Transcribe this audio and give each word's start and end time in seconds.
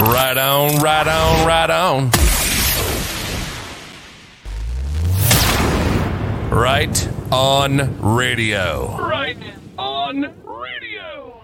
Right 0.00 0.38
on, 0.38 0.78
right 0.78 1.06
on, 1.06 1.46
right 1.46 1.68
on. 1.68 2.10
Right 6.50 7.08
on 7.30 8.00
radio. 8.00 8.96
Right 8.96 9.36
on 9.76 10.32
radio. 10.42 11.42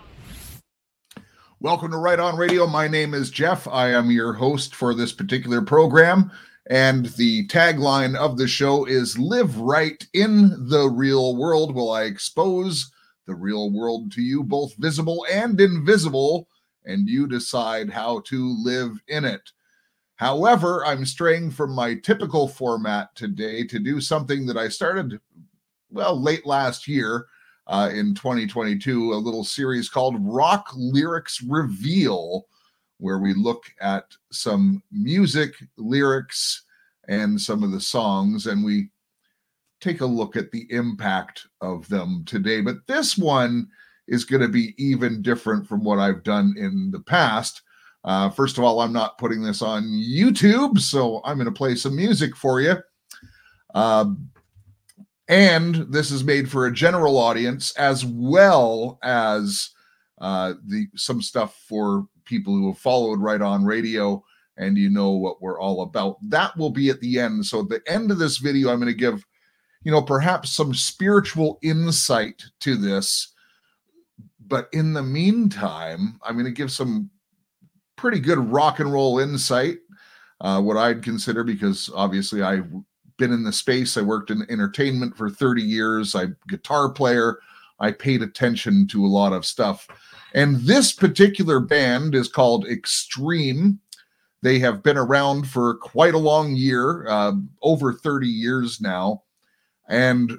Welcome 1.61 1.91
to 1.91 1.99
Right 1.99 2.19
On 2.19 2.35
Radio. 2.39 2.67
My 2.67 2.89
name 2.89 3.13
is 3.13 3.31
Jeff. 3.31 3.69
I 3.69 3.91
am 3.91 4.11
your 4.11 4.33
host 4.33 4.75
for 4.75 4.95
this 4.95 5.13
particular 5.13 5.61
program. 5.61 6.31
And 6.71 7.07
the 7.17 7.47
tagline 7.49 8.17
of 8.17 8.39
the 8.39 8.49
show 8.49 8.87
is 8.87 9.19
Live 9.19 9.59
Right 9.59 10.03
in 10.15 10.69
the 10.71 10.89
Real 10.89 11.37
World. 11.37 11.75
Will 11.75 11.93
I 11.93 12.05
expose 12.05 12.91
the 13.27 13.35
real 13.35 13.71
world 13.71 14.13
to 14.13 14.23
you, 14.23 14.43
both 14.43 14.75
visible 14.77 15.27
and 15.31 15.61
invisible, 15.61 16.49
and 16.87 17.09
you 17.09 17.27
decide 17.27 17.91
how 17.91 18.21
to 18.21 18.57
live 18.63 19.01
in 19.09 19.25
it? 19.25 19.51
However, 20.17 20.85
I'm 20.87 21.05
straying 21.05 21.51
from 21.51 21.73
my 21.73 21.95
typical 21.95 22.49
format 22.49 23.15
today 23.15 23.65
to 23.65 23.79
do 23.79 24.01
something 24.01 24.47
that 24.47 24.57
I 24.57 24.69
started, 24.69 25.21
well, 25.91 26.19
late 26.19 26.47
last 26.47 26.89
year 26.89 27.27
uh, 27.67 27.91
in 27.93 28.15
2022, 28.15 29.13
a 29.13 29.15
little 29.15 29.45
series 29.45 29.89
called 29.89 30.17
Rock 30.21 30.69
Lyrics 30.75 31.43
Reveal, 31.43 32.47
where 32.99 33.19
we 33.19 33.35
look 33.35 33.65
at 33.81 34.05
some 34.33 34.83
music, 34.91 35.53
lyrics, 35.77 36.65
and 37.09 37.39
some 37.41 37.63
of 37.63 37.73
the 37.73 37.81
songs, 37.81 38.47
and 38.47 38.65
we 38.65 38.91
take 39.81 40.01
a 40.01 40.07
look 40.07 40.37
at 40.37 40.51
the 40.51 40.67
impact 40.71 41.47
of 41.61 41.87
them 41.89 42.25
today. 42.25 42.63
But 42.63 42.87
this 42.87 43.19
one 43.19 43.69
is 44.09 44.25
going 44.25 44.43
to 44.43 44.49
be 44.49 44.75
even 44.79 45.23
different 45.23 45.67
from 45.67 45.83
what 45.85 45.99
I've 45.99 46.23
done 46.23 46.55
in 46.57 46.91
the 46.91 47.01
past. 47.01 47.63
Uh, 48.05 48.31
first 48.31 48.57
of 48.57 48.65
all, 48.65 48.81
I'm 48.81 48.93
not 48.93 49.19
putting 49.19 49.43
this 49.43 49.63
on 49.63 49.85
YouTube, 49.85 50.79
so 50.79 51.21
I'm 51.25 51.37
going 51.37 51.47
to 51.47 51.53
play 51.53 51.75
some 51.75 51.97
music 51.97 52.37
for 52.37 52.61
you. 52.61 52.77
Uh, 53.75 54.07
and 55.29 55.75
this 55.91 56.11
is 56.11 56.23
made 56.23 56.51
for 56.51 56.67
a 56.67 56.73
general 56.73 57.19
audience 57.19 57.73
as 57.77 58.05
well 58.05 58.99
as 59.03 59.71
uh, 60.21 60.55
the 60.67 60.87
some 60.95 61.21
stuff 61.21 61.61
for 61.69 62.07
people 62.25 62.55
who 62.55 62.69
have 62.69 62.79
followed 62.79 63.21
right 63.21 63.43
on 63.43 63.65
radio 63.65 64.23
and 64.57 64.79
you 64.79 64.89
know 64.89 65.11
what 65.11 65.43
we're 65.43 65.61
all 65.61 65.83
about. 65.83 66.17
That 66.23 66.57
will 66.57 66.71
be 66.71 66.91
at 66.91 67.01
the 67.01 67.19
end. 67.19 67.45
So 67.45 67.61
at 67.61 67.69
the 67.69 67.83
end 67.87 68.11
of 68.11 68.19
this 68.19 68.39
video, 68.39 68.71
I'm 68.71 68.81
going 68.81 68.93
to 68.93 68.99
give, 68.99 69.25
you 69.83 69.93
know, 69.93 70.03
perhaps 70.03 70.53
some 70.53 70.75
spiritual 70.75 71.59
insight 71.63 72.43
to 72.61 72.77
this. 72.77 73.35
But 74.49 74.69
in 74.73 74.93
the 74.93 75.03
meantime, 75.03 76.19
I'm 76.23 76.35
going 76.35 76.47
to 76.47 76.53
give 76.53 76.71
some 76.71 77.11
pretty 77.97 78.21
good 78.21 78.39
rock 78.39 78.81
and 78.81 78.93
roll 78.93 79.19
insight, 79.19 79.79
uh, 80.41 80.61
what 80.61 80.77
I'd 80.77 81.03
consider, 81.03 81.43
because 81.43 81.91
obviously 81.95 82.43
I've 82.43 82.71
been 83.17 83.33
in 83.33 83.45
the 83.45 83.53
space. 83.53 83.97
I 83.97 84.03
worked 84.03 84.31
in 84.31 84.47
entertainment 84.51 85.17
for 85.17 85.31
30 85.31 85.63
years. 85.63 86.15
I'm 86.15 86.37
guitar 86.49 86.91
player. 86.91 87.39
I 87.81 87.93
paid 87.93 88.23
attention 88.23 88.87
to 88.89 89.05
a 89.05 89.09
lot 89.09 89.33
of 89.33 89.47
stuff. 89.47 89.89
And 90.35 90.57
this 90.57 90.93
particular 90.93 91.61
band 91.61 92.15
is 92.15 92.29
called 92.29 92.67
Extreme. 92.67 93.81
They 94.43 94.59
have 94.59 94.83
been 94.83 94.99
around 94.99 95.49
for 95.49 95.75
quite 95.77 96.15
a 96.15 96.19
long 96.19 96.55
year, 96.55 97.07
uh, 97.09 97.33
over 97.63 97.93
30 97.95 98.29
years 98.29 98.81
now, 98.81 99.23
and 99.89 100.33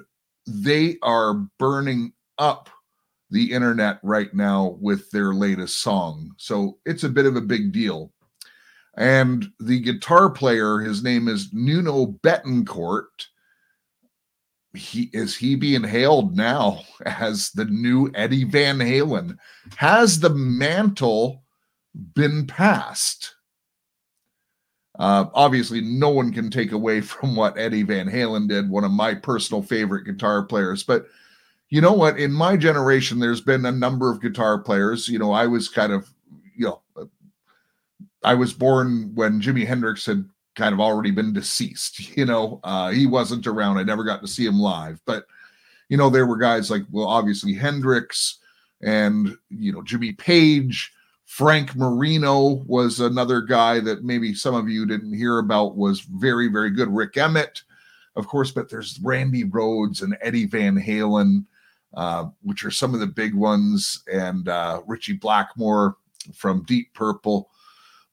they 0.46 0.96
are 1.02 1.34
burning 1.58 2.12
up 2.38 2.70
the 3.30 3.52
internet 3.52 3.98
right 4.02 4.32
now 4.32 4.76
with 4.80 5.10
their 5.10 5.34
latest 5.34 5.80
song. 5.80 6.32
So 6.38 6.78
it's 6.86 7.04
a 7.04 7.08
bit 7.08 7.26
of 7.26 7.36
a 7.36 7.40
big 7.40 7.72
deal. 7.72 8.12
And 8.96 9.46
the 9.60 9.80
guitar 9.80 10.30
player, 10.30 10.78
his 10.78 11.02
name 11.02 11.28
is 11.28 11.52
Nuno 11.52 12.06
Bettencourt. 12.06 13.26
He 14.74 15.10
is 15.12 15.36
he 15.36 15.54
being 15.54 15.84
hailed 15.84 16.36
now 16.36 16.82
as 17.06 17.50
the 17.50 17.64
new 17.66 18.10
Eddie 18.14 18.44
Van 18.44 18.78
Halen. 18.78 19.36
Has 19.76 20.20
the 20.20 20.30
mantle 20.30 21.42
been 22.14 22.46
passed? 22.46 23.34
Uh, 24.98 25.26
obviously, 25.32 25.80
no 25.80 26.08
one 26.08 26.32
can 26.32 26.50
take 26.50 26.72
away 26.72 27.00
from 27.02 27.36
what 27.36 27.56
Eddie 27.56 27.84
Van 27.84 28.08
Halen 28.08 28.48
did, 28.48 28.68
one 28.68 28.84
of 28.84 28.90
my 28.90 29.14
personal 29.14 29.62
favorite 29.62 30.04
guitar 30.04 30.42
players. 30.42 30.82
But 30.82 31.06
you 31.68 31.80
know 31.80 31.92
what? 31.92 32.18
In 32.18 32.32
my 32.32 32.56
generation, 32.56 33.18
there's 33.18 33.40
been 33.40 33.66
a 33.66 33.72
number 33.72 34.10
of 34.10 34.20
guitar 34.20 34.58
players. 34.58 35.08
You 35.08 35.18
know, 35.18 35.32
I 35.32 35.46
was 35.46 35.68
kind 35.68 35.92
of, 35.92 36.08
you 36.56 36.66
know, 36.66 37.08
I 38.22 38.34
was 38.34 38.52
born 38.52 39.14
when 39.14 39.40
Jimi 39.40 39.66
Hendrix 39.66 40.06
had 40.06 40.28
kind 40.56 40.72
of 40.72 40.80
already 40.80 41.10
been 41.10 41.32
deceased. 41.32 42.00
You 42.16 42.24
know, 42.24 42.60
uh, 42.64 42.90
he 42.90 43.06
wasn't 43.06 43.46
around. 43.46 43.78
I 43.78 43.84
never 43.84 44.02
got 44.02 44.20
to 44.22 44.28
see 44.28 44.44
him 44.44 44.58
live. 44.58 45.00
But, 45.04 45.24
you 45.88 45.96
know, 45.96 46.10
there 46.10 46.26
were 46.26 46.36
guys 46.36 46.70
like, 46.70 46.82
well, 46.90 47.06
obviously 47.06 47.54
Hendrix 47.54 48.38
and, 48.82 49.36
you 49.50 49.72
know, 49.72 49.82
Jimmy 49.82 50.12
Page 50.12 50.92
Frank 51.28 51.76
Marino 51.76 52.64
was 52.66 53.00
another 53.00 53.42
guy 53.42 53.80
that 53.80 54.02
maybe 54.02 54.32
some 54.32 54.54
of 54.54 54.70
you 54.70 54.86
didn't 54.86 55.12
hear 55.12 55.38
about, 55.38 55.76
was 55.76 56.00
very, 56.00 56.48
very 56.48 56.70
good. 56.70 56.88
Rik 56.88 57.18
Emmett, 57.18 57.62
of 58.16 58.26
course, 58.26 58.50
but 58.50 58.70
there's 58.70 58.98
Randy 59.02 59.44
Rhoads 59.44 60.02
and 60.02 60.16
Eddie 60.22 60.46
Van 60.46 60.74
Halen, 60.74 61.44
uh, 61.94 62.26
which 62.42 62.64
are 62.64 62.70
some 62.70 62.94
of 62.94 63.00
the 63.00 63.06
big 63.06 63.34
ones, 63.34 64.02
and 64.12 64.48
uh, 64.48 64.80
Ritchie 64.86 65.14
Blackmore 65.14 65.96
from 66.34 66.64
Deep 66.64 66.92
Purple. 66.94 67.50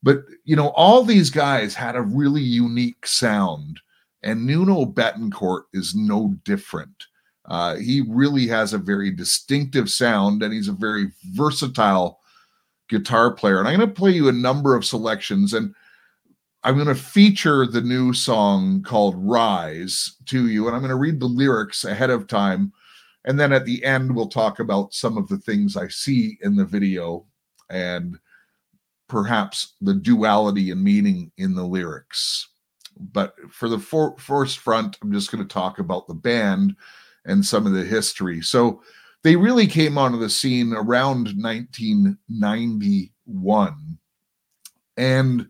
But, 0.04 0.20
you 0.44 0.56
know, 0.56 0.70
all 0.70 1.04
these 1.04 1.30
guys 1.30 1.74
had 1.74 1.96
a 1.96 2.02
really 2.02 2.42
unique 2.42 3.06
sound, 3.08 3.80
and 4.24 4.46
Nuno 4.46 4.86
Bettencourt 4.86 5.64
is 5.74 5.96
no 5.96 6.36
different. 6.44 7.06
Uh, 7.46 7.76
he 7.76 8.02
really 8.08 8.48
has 8.48 8.74
a 8.74 8.78
very 8.78 9.12
distinctive 9.12 9.90
sound, 9.90 10.42
and 10.42 10.54
he's 10.54 10.68
a 10.68 10.74
very 10.74 11.12
versatile 11.32 12.20
guitar 12.90 13.32
player. 13.32 13.60
And 13.60 13.68
I'm 13.68 13.78
going 13.78 13.90
to 13.90 13.96
play 13.96 14.12
you 14.12 14.28
a 14.28 14.34
number 14.34 14.76
of 14.76 14.86
selections 14.86 15.54
and 15.54 15.74
I'm 16.64 16.76
going 16.76 16.88
to 16.88 16.96
feature 16.96 17.68
the 17.68 17.82
new 17.82 18.12
song 18.12 18.82
called 18.82 19.16
Rise 19.18 20.16
to 20.26 20.48
you. 20.48 20.66
And 20.66 20.76
I'm 20.76 20.82
going 20.82 20.90
to 20.90 20.96
read 20.96 21.20
the 21.20 21.28
lyrics 21.28 21.86
ahead 21.86 22.10
of 22.10 22.28
time. 22.28 22.74
And 23.26 23.40
then 23.40 23.52
at 23.52 23.66
the 23.66 23.84
end, 23.84 24.16
we'll 24.16 24.28
talk 24.28 24.60
about 24.60 24.94
some 24.94 25.18
of 25.18 25.28
the 25.28 25.38
things 25.38 25.76
I 25.76 25.88
see 25.88 26.38
in 26.42 26.56
the 26.56 26.66
video 26.66 27.26
and 27.70 28.18
perhaps 29.08 29.74
the 29.82 29.96
duality 29.96 30.72
and 30.72 30.84
meaning 30.84 31.32
in 31.38 31.56
the 31.56 31.66
lyrics. 31.66 32.50
But 32.98 33.36
for 33.52 33.68
the 33.68 33.80
for- 33.80 34.18
first 34.18 34.60
front, 34.60 34.98
I'm 35.02 35.12
just 35.12 35.32
going 35.32 35.44
to 35.44 35.54
talk 35.54 35.80
about 35.80 36.08
the 36.08 36.14
band 36.14 36.76
and 37.26 37.44
some 37.44 37.66
of 37.66 37.74
the 37.74 37.84
history. 37.84 38.42
So, 38.42 38.82
they 39.26 39.36
really 39.36 39.66
came 39.66 39.98
onto 39.98 40.20
the 40.20 40.30
scene 40.30 40.72
around 40.72 41.34
1991. 41.42 43.98
And 44.98 45.48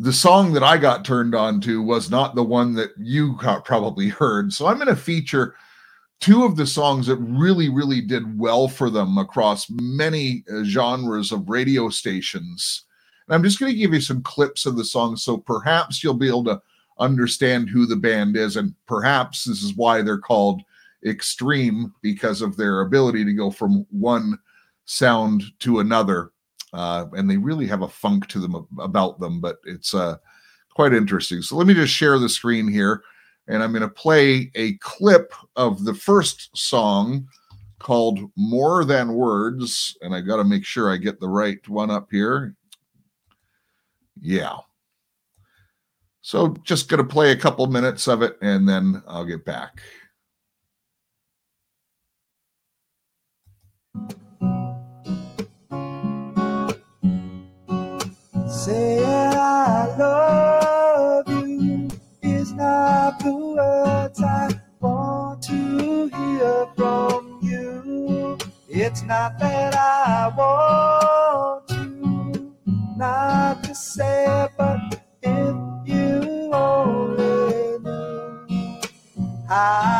the 0.00 0.12
song 0.12 0.52
that 0.54 0.64
I 0.64 0.78
got 0.78 1.04
turned 1.04 1.36
on 1.36 1.60
to 1.60 1.80
was 1.80 2.10
not 2.10 2.34
the 2.34 2.42
one 2.42 2.74
that 2.74 2.90
you 2.98 3.38
probably 3.64 4.08
heard. 4.08 4.52
So 4.52 4.66
I'm 4.66 4.78
going 4.78 4.88
to 4.88 4.96
feature 4.96 5.54
two 6.22 6.44
of 6.44 6.56
the 6.56 6.66
songs 6.66 7.08
that 7.08 7.16
really, 7.16 7.68
really 7.68 8.00
did 8.00 8.38
well 8.38 8.68
for 8.68 8.88
them 8.88 9.18
across 9.18 9.68
many 9.68 10.44
uh, 10.50 10.62
genres 10.62 11.32
of 11.32 11.48
radio 11.48 11.88
stations. 11.88 12.84
And 13.26 13.34
I'm 13.34 13.42
just 13.42 13.58
going 13.58 13.72
to 13.72 13.78
give 13.78 13.92
you 13.92 14.00
some 14.00 14.22
clips 14.22 14.64
of 14.64 14.76
the 14.76 14.84
songs 14.84 15.22
so 15.22 15.36
perhaps 15.36 16.02
you'll 16.02 16.14
be 16.14 16.28
able 16.28 16.44
to 16.44 16.62
understand 17.00 17.68
who 17.68 17.86
the 17.86 17.96
band 17.96 18.36
is. 18.36 18.56
And 18.56 18.72
perhaps 18.86 19.44
this 19.44 19.64
is 19.64 19.74
why 19.74 20.00
they're 20.00 20.16
called 20.16 20.62
extreme 21.04 21.92
because 22.02 22.40
of 22.40 22.56
their 22.56 22.82
ability 22.82 23.24
to 23.24 23.32
go 23.32 23.50
from 23.50 23.84
one 23.90 24.38
sound 24.84 25.42
to 25.58 25.80
another. 25.80 26.30
Uh, 26.72 27.06
and 27.14 27.28
they 27.28 27.36
really 27.36 27.66
have 27.66 27.82
a 27.82 27.88
funk 27.88 28.28
to 28.28 28.38
them 28.38 28.66
about 28.78 29.18
them, 29.18 29.40
but 29.40 29.56
it's 29.64 29.92
uh, 29.92 30.16
quite 30.72 30.94
interesting. 30.94 31.42
So 31.42 31.56
let 31.56 31.66
me 31.66 31.74
just 31.74 31.92
share 31.92 32.18
the 32.20 32.28
screen 32.28 32.68
here, 32.68 33.02
and 33.48 33.62
I'm 33.62 33.72
going 33.72 33.82
to 33.82 33.88
play 33.88 34.50
a 34.54 34.74
clip 34.78 35.32
of 35.56 35.84
the 35.84 35.94
first 35.94 36.56
song 36.56 37.28
called 37.78 38.30
More 38.36 38.84
Than 38.84 39.14
Words. 39.14 39.96
And 40.02 40.14
I 40.14 40.20
got 40.20 40.36
to 40.36 40.44
make 40.44 40.64
sure 40.64 40.90
I 40.90 40.96
get 40.96 41.20
the 41.20 41.28
right 41.28 41.66
one 41.68 41.90
up 41.90 42.08
here. 42.10 42.54
Yeah. 44.20 44.58
So 46.20 46.54
just 46.62 46.88
going 46.88 46.98
to 46.98 47.08
play 47.08 47.32
a 47.32 47.36
couple 47.36 47.66
minutes 47.66 48.06
of 48.06 48.22
it, 48.22 48.38
and 48.40 48.68
then 48.68 49.02
I'll 49.08 49.24
get 49.24 49.44
back. 49.44 49.82
Say 58.48 59.04
I 59.04 59.96
love 59.96 60.41
words 63.54 64.22
I 64.22 64.50
want 64.80 65.42
to 65.44 66.08
hear 66.08 66.66
from 66.76 67.38
you. 67.42 68.38
It's 68.68 69.02
not 69.02 69.38
that 69.38 69.74
I 69.74 70.32
want 70.36 71.70
you 71.70 72.54
not 72.96 73.64
to 73.64 73.74
say, 73.74 74.48
but 74.56 75.00
if 75.22 75.56
you 75.86 76.50
only 76.52 77.78
knew 77.78 78.80
how. 79.48 79.91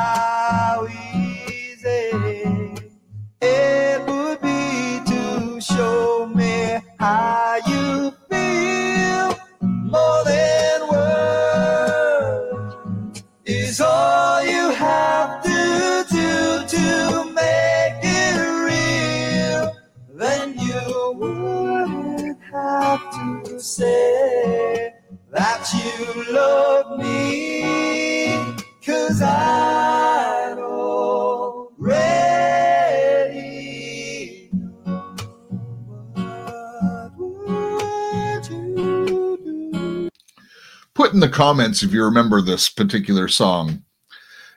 Comments 41.43 41.83
if 41.83 41.93
you 41.93 42.05
remember 42.05 42.41
this 42.41 42.69
particular 42.69 43.27
song. 43.27 43.83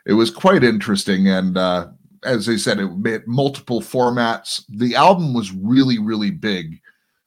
It 0.06 0.14
was 0.14 0.30
quite 0.30 0.64
interesting, 0.64 1.28
and 1.28 1.58
uh, 1.58 1.88
as 2.24 2.48
I 2.48 2.58
said, 2.58 2.80
it 2.80 2.96
made 2.96 3.26
multiple 3.26 3.82
formats. 3.82 4.64
The 4.70 4.94
album 4.94 5.34
was 5.34 5.52
really, 5.52 5.98
really 5.98 6.30
big, 6.30 6.80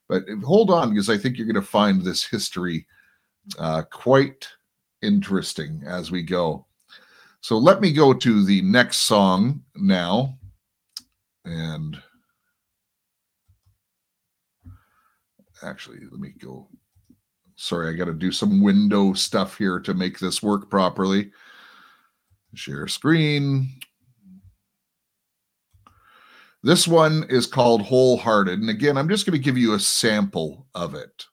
but 0.09 0.23
hold 0.45 0.71
on 0.71 0.91
because 0.91 1.11
I 1.11 1.19
think 1.19 1.37
you're 1.37 1.53
going 1.53 1.57
to 1.57 1.73
find 1.81 2.01
this 2.01 2.25
history 2.25 2.87
uh, 3.59 3.83
quite 3.91 4.47
interesting 5.03 5.83
as 5.85 6.13
we 6.13 6.23
go. 6.23 6.65
So 7.41 7.59
let 7.59 7.81
me 7.81 7.93
go 7.93 8.15
to 8.15 8.45
the 8.45 8.63
next 8.63 8.99
song 8.99 9.65
now, 9.75 10.39
and 11.45 12.01
actually, 15.65 15.99
let 16.13 16.21
me 16.21 16.33
go. 16.39 16.69
Sorry, 17.61 17.89
I 17.89 17.93
got 17.93 18.05
to 18.05 18.15
do 18.15 18.31
some 18.31 18.63
window 18.63 19.15
stuff 19.15 19.59
here 19.59 19.81
to 19.81 19.93
make 19.93 20.21
this 20.21 20.41
work 20.41 20.71
properly. 20.71 21.33
Share 22.55 22.87
screen. 22.87 23.81
This 26.63 26.87
one 26.87 27.27
is 27.29 27.49
called 27.49 27.83
Hole 27.83 28.17
Hearted. 28.17 28.61
And 28.61 28.71
again, 28.71 28.97
I'm 28.97 29.09
just 29.09 29.27
going 29.27 29.37
to 29.37 29.45
give 29.45 29.59
you 29.59 29.75
a 29.75 29.81
sample 29.81 30.69
of 30.77 30.95
it. 30.95 31.27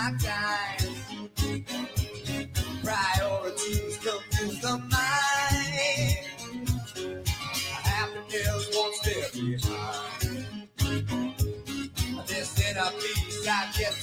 My 0.00 0.12
time. 0.18 0.78
Priorities 2.82 3.98
confuse 3.98 4.60
the 4.60 4.78
mind. 4.78 6.16
Happiness 7.84 8.70
won't 8.74 8.94
stay 8.96 9.22
behind. 9.34 10.68
This 12.26 12.50
inner 12.70 12.90
peace 13.00 13.48
I 13.48 13.50
get 13.76 13.94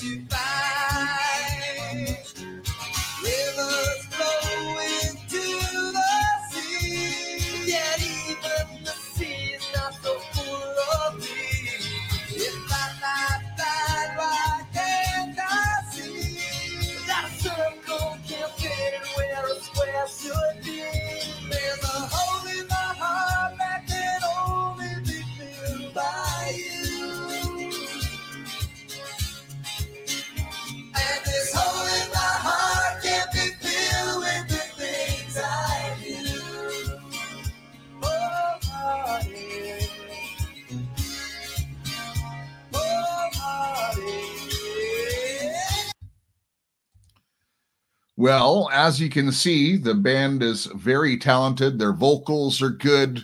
Well, 48.28 48.70
as 48.74 49.00
you 49.00 49.08
can 49.08 49.32
see, 49.32 49.78
the 49.78 49.94
band 49.94 50.44
is 50.44 50.66
very 50.66 51.18
talented. 51.18 51.80
Their 51.80 51.94
vocals 51.94 52.62
are 52.62 52.70
good. 52.70 53.24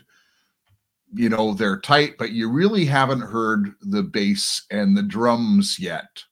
You 1.13 1.27
know, 1.27 1.53
they're 1.53 1.81
tight, 1.81 2.17
but 2.17 2.31
you 2.31 2.49
really 2.49 2.85
haven't 2.85 3.19
heard 3.19 3.73
the 3.81 4.01
bass 4.01 4.65
and 4.71 4.95
the 4.95 5.03
drums 5.03 5.77
yet. 5.77 6.23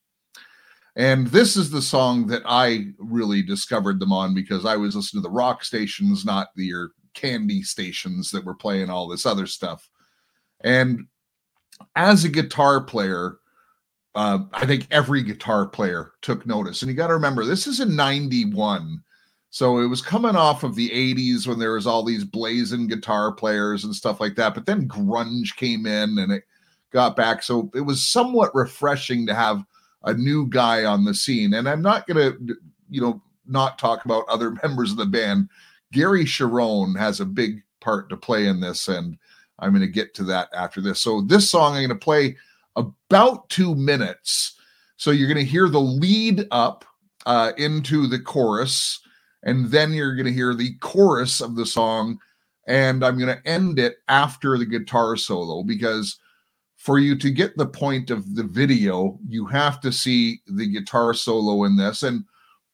And 0.95 1.27
this 1.27 1.57
is 1.57 1.69
the 1.69 1.81
song 1.81 2.27
that 2.27 2.44
I 2.45 2.94
really 2.97 3.41
discovered 3.44 4.00
them 4.00 4.13
on 4.13 4.33
because 4.33 4.65
I 4.65 4.77
was 4.77 4.95
listening 4.95 5.21
to 5.21 5.27
the 5.27 5.35
rock 5.35 5.65
stations, 5.65 6.23
not 6.23 6.47
the 6.56 6.63
your 6.63 6.91
candy 7.13 7.63
stations 7.63 8.31
that 8.31 8.45
were 8.45 8.56
playing 8.56 8.89
all 8.89 9.09
this 9.09 9.25
other 9.25 9.47
stuff. 9.47 9.89
And 10.62 11.07
as 11.97 12.23
a 12.23 12.29
guitar 12.29 12.81
player, 12.81 13.35
uh, 14.15 14.39
I 14.53 14.65
think 14.65 14.87
every 14.91 15.23
guitar 15.23 15.65
player 15.65 16.11
took 16.21 16.45
notice. 16.45 16.81
And 16.81 16.89
you 16.89 16.97
got 16.97 17.07
to 17.07 17.13
remember, 17.13 17.45
this 17.45 17.67
is 17.67 17.79
in 17.79 17.95
91. 17.95 19.01
So 19.49 19.79
it 19.79 19.87
was 19.87 20.01
coming 20.01 20.35
off 20.35 20.63
of 20.63 20.75
the 20.75 20.89
80s 20.89 21.47
when 21.47 21.59
there 21.59 21.73
was 21.73 21.87
all 21.87 22.03
these 22.03 22.23
blazing 22.23 22.87
guitar 22.87 23.31
players 23.31 23.83
and 23.83 23.95
stuff 23.95 24.19
like 24.19 24.35
that. 24.35 24.53
But 24.53 24.65
then 24.65 24.87
grunge 24.87 25.56
came 25.56 25.85
in 25.85 26.18
and 26.19 26.31
it 26.31 26.44
got 26.91 27.15
back. 27.15 27.44
So 27.44 27.69
it 27.73 27.81
was 27.81 28.06
somewhat 28.06 28.56
refreshing 28.56 29.25
to 29.27 29.35
have 29.35 29.63
a 30.03 30.13
new 30.13 30.47
guy 30.47 30.85
on 30.85 31.06
the 31.06 31.13
scene. 31.13 31.53
And 31.53 31.68
I'm 31.68 31.81
not 31.81 32.07
going 32.07 32.18
to, 32.18 32.56
you 32.89 33.01
know, 33.01 33.21
not 33.45 33.77
talk 33.77 34.06
about 34.06 34.27
other 34.27 34.51
members 34.63 34.91
of 34.91 34.97
the 34.97 35.06
band. 35.06 35.49
Gary 35.91 36.25
Cherone 36.25 36.97
has 36.97 37.19
a 37.19 37.25
big 37.25 37.61
part 37.81 38.09
to 38.09 38.18
play 38.18 38.47
in 38.47 38.59
this. 38.59 38.87
And 38.87 39.18
I'm 39.59 39.71
going 39.71 39.81
to 39.81 39.87
get 39.87 40.13
to 40.15 40.23
that 40.25 40.49
after 40.56 40.81
this. 40.81 41.01
So 41.01 41.21
this 41.21 41.49
song 41.49 41.73
I'm 41.73 41.80
going 41.80 41.89
to 41.89 41.95
play 41.95 42.35
about 42.75 43.49
two 43.49 43.75
minutes. 43.75 44.57
So 44.97 45.11
you're 45.11 45.28
going 45.28 45.44
to 45.44 45.51
hear 45.51 45.68
the 45.68 45.81
lead 45.81 46.47
up 46.51 46.85
uh, 47.25 47.54
into 47.57 48.07
the 48.07 48.19
chorus, 48.19 48.99
and 49.44 49.68
then 49.71 49.94
you're 49.94 50.16
going 50.16 50.28
to 50.28 50.33
hear 50.33 50.54
the 50.54 50.75
chorus 50.80 51.42
of 51.42 51.56
the 51.56 51.66
song. 51.66 52.19
And 52.68 53.04
I'm 53.04 53.18
going 53.18 53.35
to 53.35 53.47
end 53.47 53.80
it 53.80 53.95
after 54.07 54.57
the 54.57 54.66
guitar 54.66 55.18
solo 55.18 55.63
because 55.63 56.19
for 56.78 56.99
you 56.99 57.18
to 57.18 57.30
get 57.31 57.57
the 57.57 57.66
point 57.66 58.11
of 58.11 58.35
the 58.35 58.44
video, 58.44 59.19
you 59.28 59.45
have 59.47 59.81
to 59.81 59.92
see 59.92 60.40
the 60.47 60.68
guitar 60.68 61.13
solo 61.13 61.63
in 61.63 61.75
this. 61.75 62.04
And 62.04 62.23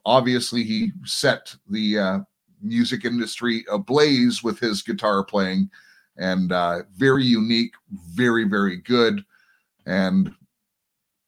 obviously, 0.05 0.63
he 0.63 0.91
set 1.05 1.55
the 1.69 1.99
uh, 1.99 2.19
music 2.61 3.05
industry 3.05 3.65
ablaze 3.71 4.43
with 4.43 4.59
his 4.59 4.81
guitar 4.81 5.23
playing 5.23 5.69
and 6.17 6.51
uh, 6.51 6.83
very 6.95 7.23
unique, 7.23 7.73
very, 8.13 8.43
very 8.43 8.77
good 8.77 9.23
and 9.87 10.31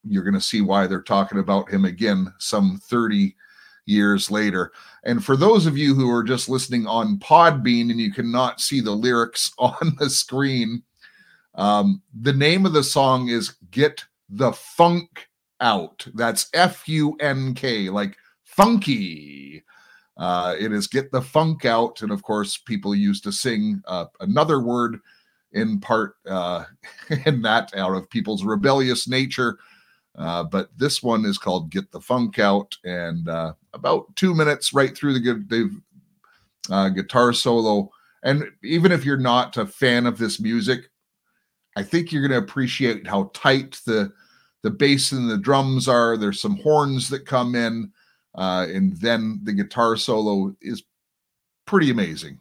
you're 0.04 0.24
going 0.24 0.36
to 0.36 0.42
see 0.42 0.62
why 0.62 0.86
they're 0.86 1.02
talking 1.02 1.40
about 1.40 1.70
him 1.70 1.86
again 1.86 2.32
some 2.38 2.80
30 2.90 3.36
years 3.86 4.30
later. 4.30 4.72
And 5.04 5.24
for 5.24 5.36
those 5.36 5.66
of 5.66 5.78
you 5.78 5.96
who 5.96 6.10
are 6.12 6.24
just 6.24 6.50
listening 6.50 6.86
on 6.86 7.18
Podbean 7.18 7.90
and 7.90 8.00
you 8.00 8.14
cannot 8.14 8.62
see 8.62 8.82
the 8.82 8.92
lyrics 8.92 9.52
on 9.60 9.96
the 9.98 10.10
screen, 10.10 10.84
um, 11.56 12.02
the 12.22 12.34
name 12.34 12.66
of 12.66 12.74
the 12.74 12.84
song 12.84 13.30
is 13.30 13.56
Get 13.72 14.06
the 14.30 14.52
Funk 14.54 15.28
Out. 15.62 16.06
That's 16.14 16.50
F 16.54 16.88
U 16.88 17.18
N 17.20 17.54
K, 17.54 17.90
like 17.90 18.16
funky. 18.44 19.64
Uh, 20.16 20.56
it 20.60 20.72
is 20.72 20.88
Get 20.88 21.12
the 21.12 21.22
Funk 21.22 21.66
Out. 21.66 22.02
And 22.02 22.12
of 22.12 22.22
course, 22.24 22.58
people 22.58 22.94
used 22.94 23.24
to 23.24 23.32
sing 23.32 23.82
uh, 23.88 24.06
another 24.20 24.60
word 24.60 25.00
in 25.54 25.80
part 25.80 26.16
uh, 26.28 26.66
in 27.26 27.42
that 27.42 27.76
out 27.76 27.96
of 27.96 28.10
people's 28.10 28.44
rebellious 28.44 29.08
nature. 29.08 29.58
Uh, 30.18 30.44
but 30.44 30.70
this 30.78 31.02
one 31.02 31.26
is 31.26 31.38
called 31.38 31.72
"Get 31.72 31.92
the 31.92 32.02
Funk 32.02 32.40
Out," 32.40 32.76
and 32.84 33.28
uh, 33.30 33.54
about 33.74 34.16
two 34.16 34.34
minutes 34.34 34.74
right 34.74 34.96
through 34.96 35.14
the 35.14 35.20
good 35.20 35.50
the 35.50 35.82
uh, 36.70 36.90
guitar 36.90 37.32
solo. 37.34 37.90
And 38.24 38.44
even 38.64 38.92
if 38.92 39.06
you're 39.06 39.18
not 39.18 39.56
a 39.56 39.66
fan 39.66 40.06
of 40.06 40.18
this 40.18 40.40
music, 40.40 40.90
I 41.78 41.84
think 41.84 42.12
you're 42.12 42.28
going 42.28 42.38
to 42.40 42.46
appreciate 42.46 43.08
how 43.08 43.32
tight 43.34 43.80
the 43.86 44.12
the 44.62 44.70
bass 44.70 45.12
and 45.14 45.30
the 45.30 45.38
drums 45.38 45.88
are. 45.88 46.18
There's 46.18 46.42
some 46.42 46.58
horns 46.58 47.10
that 47.10 47.26
come 47.26 47.56
in, 47.56 47.92
uh, 48.36 48.68
and 48.70 48.98
then 48.98 49.40
the 49.44 49.54
guitar 49.54 49.96
solo 49.96 50.54
is 50.62 50.84
pretty 51.66 51.92
amazing. 51.92 52.40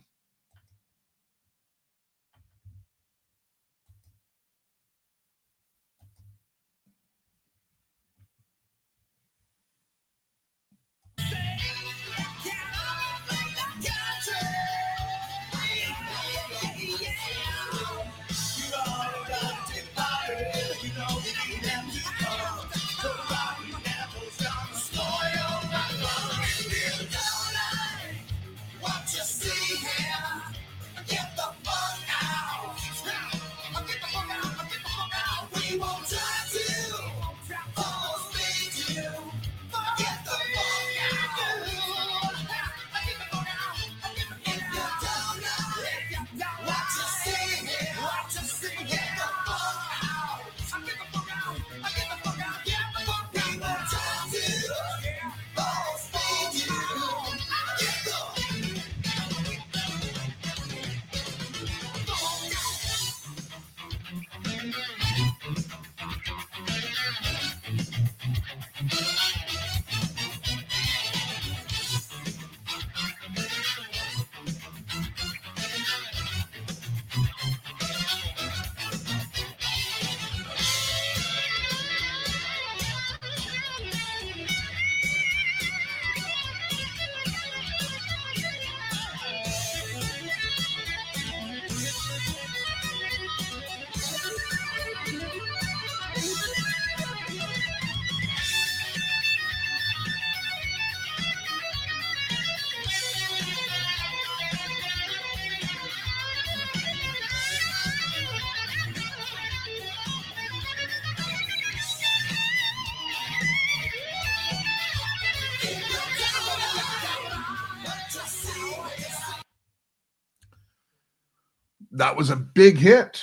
That 121.98 122.16
was 122.16 122.30
a 122.30 122.36
big 122.36 122.78
hit 122.78 123.22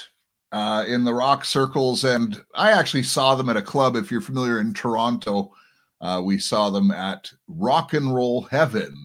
uh, 0.52 0.84
in 0.88 1.04
the 1.04 1.14
rock 1.14 1.46
circles. 1.46 2.04
And 2.04 2.42
I 2.56 2.72
actually 2.72 3.04
saw 3.04 3.36
them 3.36 3.50
at 3.50 3.58
a 3.58 3.62
club. 3.62 3.96
If 3.96 4.12
you're 4.12 4.22
familiar 4.22 4.60
in 4.60 4.74
Toronto, 4.74 5.54
uh, 6.02 6.22
we 6.24 6.38
saw 6.38 6.70
them 6.70 6.92
at 6.92 7.32
Rock 7.48 7.94
and 7.94 8.14
Roll 8.14 8.44
Heaven. 8.44 8.96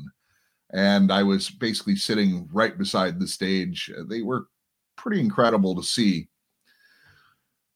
And 0.73 1.13
I 1.13 1.23
was 1.23 1.51
basically 1.51 1.97
sitting 1.97 2.49
right 2.53 2.77
beside 2.77 3.19
the 3.19 3.27
stage. 3.27 3.93
They 4.09 4.23
were 4.23 4.47
pretty 4.97 5.21
incredible 5.21 5.75
to 5.77 5.83
see. 5.83 6.29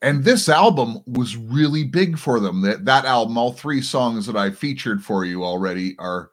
And 0.03 0.23
this 0.23 0.49
album 0.49 0.99
was 1.07 1.37
really 1.37 1.85
big 1.85 2.19
for 2.19 2.39
them. 2.39 2.61
That 2.61 2.85
that 2.85 3.05
album, 3.05 3.39
all 3.39 3.53
three 3.53 3.81
songs 3.81 4.27
that 4.27 4.37
I 4.37 4.51
featured 4.51 5.03
for 5.03 5.25
you 5.25 5.45
already 5.45 5.97
are 5.99 6.31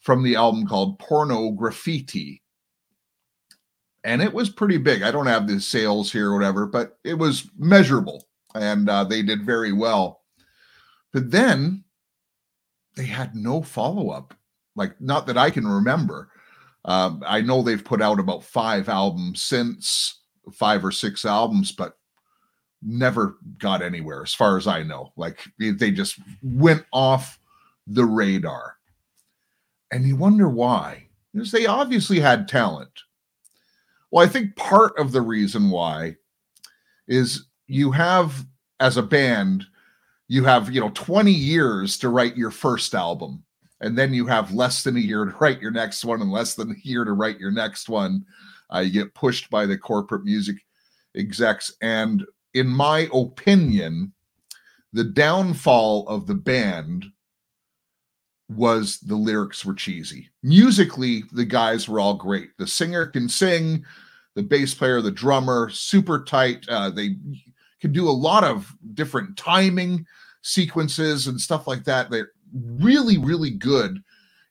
from 0.00 0.22
the 0.22 0.34
album 0.36 0.66
called 0.66 0.98
Pornograffitti 0.98 2.41
and 4.04 4.22
it 4.22 4.32
was 4.32 4.50
pretty 4.50 4.78
big. 4.78 5.02
I 5.02 5.10
don't 5.10 5.26
have 5.26 5.46
the 5.46 5.60
sales 5.60 6.10
here 6.10 6.30
or 6.30 6.34
whatever, 6.34 6.66
but 6.66 6.98
it 7.04 7.14
was 7.14 7.48
measurable, 7.56 8.28
and 8.54 8.88
uh, 8.88 9.04
they 9.04 9.22
did 9.22 9.44
very 9.44 9.72
well. 9.72 10.22
But 11.12 11.30
then 11.30 11.84
they 12.96 13.06
had 13.06 13.34
no 13.34 13.62
follow 13.62 14.10
up, 14.10 14.34
like 14.74 15.00
not 15.00 15.26
that 15.26 15.38
I 15.38 15.50
can 15.50 15.66
remember. 15.66 16.30
Um, 16.84 17.22
I 17.26 17.40
know 17.40 17.62
they've 17.62 17.84
put 17.84 18.02
out 18.02 18.18
about 18.18 18.42
five 18.42 18.88
albums 18.88 19.42
since, 19.42 20.20
five 20.52 20.84
or 20.84 20.90
six 20.90 21.24
albums, 21.24 21.70
but 21.70 21.96
never 22.82 23.36
got 23.58 23.82
anywhere, 23.82 24.22
as 24.22 24.34
far 24.34 24.56
as 24.56 24.66
I 24.66 24.82
know. 24.82 25.12
Like 25.16 25.40
they 25.58 25.92
just 25.92 26.18
went 26.42 26.84
off 26.92 27.38
the 27.86 28.04
radar, 28.04 28.76
and 29.92 30.06
you 30.06 30.16
wonder 30.16 30.48
why. 30.48 31.06
Because 31.32 31.52
they 31.52 31.66
obviously 31.66 32.20
had 32.20 32.48
talent. 32.48 32.90
Well, 34.12 34.24
I 34.24 34.28
think 34.28 34.54
part 34.56 34.96
of 34.98 35.10
the 35.10 35.22
reason 35.22 35.70
why 35.70 36.16
is 37.08 37.46
you 37.66 37.90
have, 37.92 38.46
as 38.78 38.98
a 38.98 39.02
band, 39.02 39.64
you 40.28 40.44
have, 40.44 40.70
you 40.70 40.80
know, 40.80 40.90
20 40.90 41.32
years 41.32 41.96
to 41.98 42.10
write 42.10 42.36
your 42.36 42.50
first 42.50 42.94
album. 42.94 43.42
And 43.80 43.96
then 43.96 44.12
you 44.12 44.26
have 44.26 44.52
less 44.52 44.84
than 44.84 44.98
a 44.98 45.00
year 45.00 45.24
to 45.24 45.34
write 45.40 45.62
your 45.62 45.70
next 45.70 46.04
one 46.04 46.20
and 46.20 46.30
less 46.30 46.54
than 46.54 46.70
a 46.70 46.86
year 46.86 47.04
to 47.04 47.14
write 47.14 47.40
your 47.40 47.50
next 47.50 47.88
one. 47.88 48.24
Uh, 48.72 48.80
you 48.80 48.90
get 48.90 49.14
pushed 49.14 49.48
by 49.48 49.64
the 49.64 49.78
corporate 49.78 50.24
music 50.24 50.56
execs. 51.16 51.72
And 51.80 52.24
in 52.52 52.68
my 52.68 53.08
opinion, 53.14 54.12
the 54.92 55.04
downfall 55.04 56.06
of 56.06 56.26
the 56.26 56.34
band 56.34 57.06
was 58.56 59.00
the 59.00 59.16
lyrics 59.16 59.64
were 59.64 59.74
cheesy. 59.74 60.28
Musically, 60.42 61.24
the 61.32 61.44
guys 61.44 61.88
were 61.88 62.00
all 62.00 62.14
great. 62.14 62.50
The 62.58 62.66
singer 62.66 63.06
can 63.06 63.28
sing, 63.28 63.84
the 64.34 64.42
bass 64.42 64.74
player, 64.74 65.00
the 65.00 65.10
drummer, 65.10 65.70
super 65.70 66.24
tight. 66.24 66.64
Uh, 66.68 66.90
they 66.90 67.16
can 67.80 67.92
do 67.92 68.08
a 68.08 68.10
lot 68.10 68.44
of 68.44 68.74
different 68.94 69.36
timing 69.36 70.06
sequences 70.42 71.26
and 71.26 71.40
stuff 71.40 71.66
like 71.66 71.84
that. 71.84 72.10
They're 72.10 72.32
really, 72.52 73.18
really 73.18 73.50
good 73.50 74.02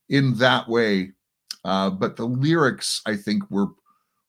in 0.09 0.35
that 0.35 0.67
way. 0.67 1.11
Uh, 1.63 1.89
but 1.89 2.15
the 2.15 2.25
lyrics, 2.25 3.01
I 3.05 3.15
think, 3.15 3.49
were 3.49 3.67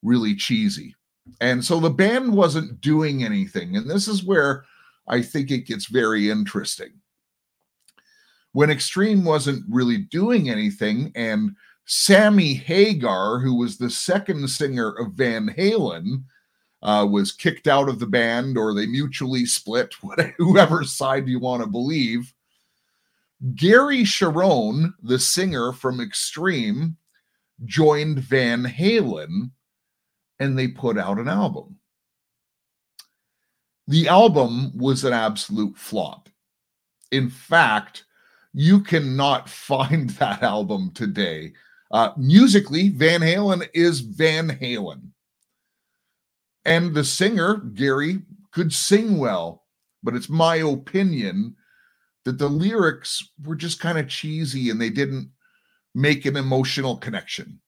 really 0.03 0.35
cheesy. 0.35 0.95
And 1.41 1.65
so 1.65 1.81
the 1.81 1.91
band 1.91 2.33
wasn't 2.33 2.81
doing 2.81 3.25
anything. 3.25 3.77
And 3.77 3.89
this 3.89 4.09
is 4.09 4.25
where 4.25 4.65
I 5.09 5.23
think 5.23 5.51
it 5.51 5.67
gets 5.67 5.87
very 5.87 6.31
interesting 6.31 6.93
when 8.53 8.71
Extreme 8.71 9.25
wasn't 9.25 9.65
really 9.69 9.99
doing 9.99 10.51
anything, 10.51 11.13
and 11.15 11.57
Sammy 11.87 12.55
Hagar, 12.55 13.39
who 13.39 13.55
was 13.55 13.77
the 13.77 13.91
second 13.91 14.49
singer 14.49 14.91
of 14.91 15.13
Van 15.13 15.49
Halen, 15.49 16.25
uh, 16.83 17.07
was 17.09 17.33
kicked 17.33 17.67
out 17.67 17.89
of 17.89 17.99
the 17.99 18.07
band 18.07 18.59
or 18.59 18.75
they 18.75 18.87
mutually 18.87 19.47
split, 19.47 19.95
whatever, 20.03 20.35
whoever 20.39 20.85
side 20.85 21.29
you 21.29 21.39
want 21.39 21.63
to 21.63 21.69
believe. 21.69 22.33
Gary 23.55 24.03
Cherone, 24.03 24.93
the 25.03 25.19
singer 25.19 25.73
from 25.73 26.01
Extreme, 26.01 26.97
joined 27.65 28.19
Van 28.21 28.65
Halen 28.65 29.51
and 30.39 30.59
they 30.59 30.69
put 30.69 30.99
out 30.99 31.19
an 31.19 31.29
album. 31.29 31.79
The 33.89 34.09
album 34.09 34.77
was 34.77 35.05
an 35.05 35.13
absolute 35.13 35.77
flop. 35.77 36.29
In 37.11 37.29
fact, 37.31 38.05
you 38.53 38.81
cannot 38.81 39.49
find 39.49 40.11
that 40.19 40.43
album 40.43 40.91
today. 40.95 41.53
Uh, 41.91 42.13
musically, 42.17 42.89
Van 42.89 43.21
Halen 43.21 43.69
is 43.75 44.01
Van 44.01 44.49
Halen. 44.49 45.09
And 46.65 46.95
the 46.95 47.05
singer, 47.05 47.57
Gary, 47.57 48.23
could 48.53 48.73
sing 48.73 49.19
well, 49.19 49.65
but 50.03 50.15
it's 50.15 50.29
my 50.29 50.57
opinion 50.57 51.57
that 52.25 52.39
the 52.39 52.49
lyrics 52.49 53.31
were 53.45 53.57
just 53.57 53.81
kind 53.81 53.99
of 53.99 54.09
cheesy 54.09 54.71
and 54.71 54.81
they 54.81 54.91
didn't 54.91 55.31
make 55.95 56.25
an 56.25 56.37
emotional 56.37 56.97
connection. 56.97 57.61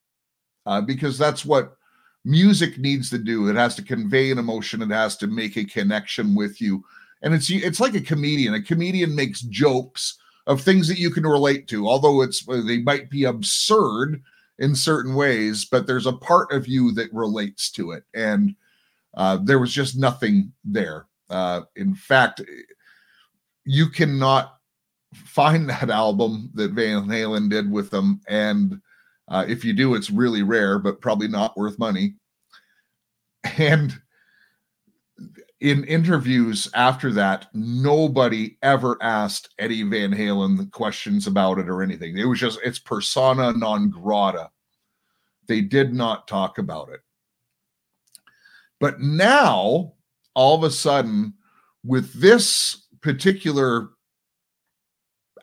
Uh, 0.65 0.81
because 0.81 1.19
that's 1.19 1.45
what 1.45 1.77
music 2.25 2.79
needs 2.79 3.11
to 3.11 3.19
do. 3.19 3.49
It 3.49 3.57
has 3.57 3.75
to 3.77 3.83
convey 3.83 4.31
an 4.31 4.39
emotion, 4.39 4.81
it 4.81 4.91
has 4.91 5.17
to 5.19 5.27
make 5.27 5.57
a 5.57 5.65
connection 5.65 6.35
with 6.35 6.61
you. 6.61 6.83
And 7.21 7.35
it's 7.35 7.51
it's 7.51 7.81
like 7.81 7.95
a 7.95 8.01
comedian. 8.01 8.55
A 8.55 8.63
comedian 8.63 9.15
makes 9.15 9.41
jokes 9.41 10.19
of 10.47 10.61
things 10.61 10.89
that 10.89 10.99
you 10.99 11.11
can 11.11 11.25
relate 11.25 11.69
to, 11.69 11.89
although 11.89 12.23
it's 12.23 12.45
they 12.45 12.79
might 12.79 13.11
be 13.11 13.25
absurd 13.25 14.23
in 14.59 14.75
certain 14.75 15.15
ways, 15.15 15.65
but 15.65 15.87
there's 15.87 16.07
a 16.07 16.13
part 16.13 16.53
of 16.53 16.69
you 16.69 16.93
that 16.93 17.13
relates 17.13 17.71
to 17.73 17.93
it. 17.93 18.05
And 18.15 18.55
uh, 19.17 19.39
there 19.43 19.59
was 19.59 19.73
just 19.73 19.97
nothing 19.97 20.53
there. 20.65 21.07
Uh, 21.31 21.63
in 21.77 21.95
fact, 21.95 22.43
you 23.65 23.89
cannot 23.89 24.59
find 25.15 25.69
that 25.69 25.91
album 25.91 26.51
that 26.55 26.73
Van 26.73 27.07
Halen 27.07 27.51
did 27.51 27.71
with 27.71 27.91
them. 27.91 28.21
And 28.29 28.81
uh, 29.29 29.45
if 29.49 29.65
you 29.65 29.73
do, 29.73 29.95
it's 29.95 30.11
really 30.11 30.43
rare, 30.43 30.79
but 30.79 31.01
probably 31.01 31.29
not 31.29 31.57
worth 31.57 31.79
money. 31.79 32.15
And 33.59 33.99
in 35.65 35.83
interviews 35.85 36.69
after 36.75 37.11
that, 37.11 37.47
nobody 37.55 38.59
ever 38.63 38.99
asked 39.01 39.55
Eddie 39.59 39.83
Van 39.83 40.13
Halen 40.13 40.71
questions 40.73 41.27
about 41.27 41.59
it 41.59 41.71
or 41.71 41.83
anything. 41.83 42.19
It 42.19 42.27
was 42.27 42.39
just, 42.39 42.59
it's 42.63 42.79
persona 42.79 43.51
non 43.55 43.89
grata. 43.89 44.51
They 45.47 45.63
did 45.63 45.95
not 45.95 46.29
talk 46.29 46.59
about 46.59 46.91
it. 46.91 47.01
But 48.79 49.01
now, 49.01 49.95
all 50.35 50.55
of 50.55 50.65
a 50.65 50.71
sudden, 50.71 51.33
with 51.83 52.13
this 52.13 52.85
particular 53.01 53.89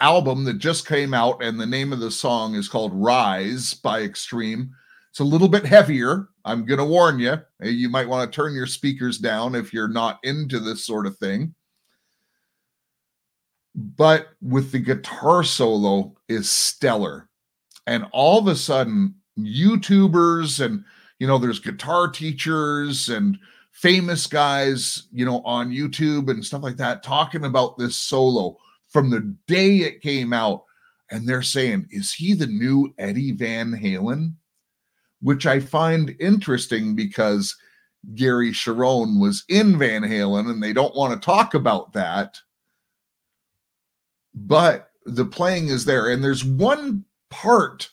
album 0.01 0.43
that 0.43 0.59
just 0.59 0.87
came 0.87 1.15
out, 1.15 1.43
and 1.43 1.59
the 1.59 1.65
name 1.65 1.91
of 1.91 1.99
the 1.99 2.11
song 2.11 2.53
is 2.53 2.69
called 2.69 2.93
Rise 2.93 3.73
by 3.73 4.01
Extreme. 4.03 4.69
It's 5.09 5.19
a 5.19 5.23
little 5.23 5.49
bit 5.49 5.65
heavier. 5.65 6.29
I'm 6.45 6.65
going 6.65 6.79
to 6.79 6.86
warn 6.86 7.19
you. 7.19 7.33
Eh, 7.62 7.69
you 7.69 7.89
might 7.89 8.07
want 8.07 8.31
to 8.31 8.36
turn 8.36 8.53
your 8.53 8.67
speakers 8.67 9.17
down 9.17 9.55
if 9.55 9.74
you're 9.74 9.88
not 9.88 10.19
into 10.24 10.60
this 10.60 10.86
sort 10.86 11.05
of 11.05 11.17
thing. 11.17 11.53
But 13.75 14.29
with 14.41 14.71
the 14.71 14.79
guitar 14.79 15.43
solo 15.43 16.15
is 16.27 16.50
stellar. 16.50 17.29
And 17.88 18.05
all 18.12 18.39
of 18.39 18.48
a 18.48 18.55
sudden, 18.55 19.15
YouTubers 19.38 20.63
and, 20.63 20.83
you 21.19 21.27
know, 21.27 21.38
there's 21.38 21.60
guitar 21.60 22.10
teachers 22.10 23.10
and 23.10 23.39
famous 23.71 24.27
guys, 24.27 25.07
you 25.12 25.25
know, 25.25 25.41
on 25.43 25.71
YouTube 25.71 26.29
and 26.29 26.45
stuff 26.45 26.63
like 26.63 26.77
that 26.77 27.03
talking 27.03 27.45
about 27.45 27.77
this 27.77 27.95
solo 27.95 28.57
from 28.89 29.10
the 29.10 29.36
day 29.48 29.77
it 29.77 30.01
came 30.01 30.33
out. 30.33 30.65
And 31.10 31.27
they're 31.27 31.41
saying, 31.41 31.88
is 31.91 32.13
he 32.13 32.33
the 32.33 32.48
new 32.48 32.93
Eddie 32.98 33.33
Van 33.33 33.71
Halen? 33.71 34.33
Which 35.21 35.45
I 35.45 35.59
find 35.59 36.15
interesting 36.19 36.95
because 36.95 37.55
Gary 38.15 38.51
Cherone 38.51 39.19
was 39.19 39.43
in 39.47 39.77
Van 39.77 40.01
Halen 40.01 40.49
and 40.49 40.61
they 40.61 40.73
don't 40.73 40.95
want 40.95 41.13
to 41.13 41.25
talk 41.25 41.53
about 41.53 41.93
that. 41.93 42.37
But 44.33 44.89
the 45.05 45.25
playing 45.25 45.67
is 45.67 45.85
there. 45.85 46.09
And 46.09 46.23
there's 46.23 46.43
one 46.43 47.05
part 47.29 47.89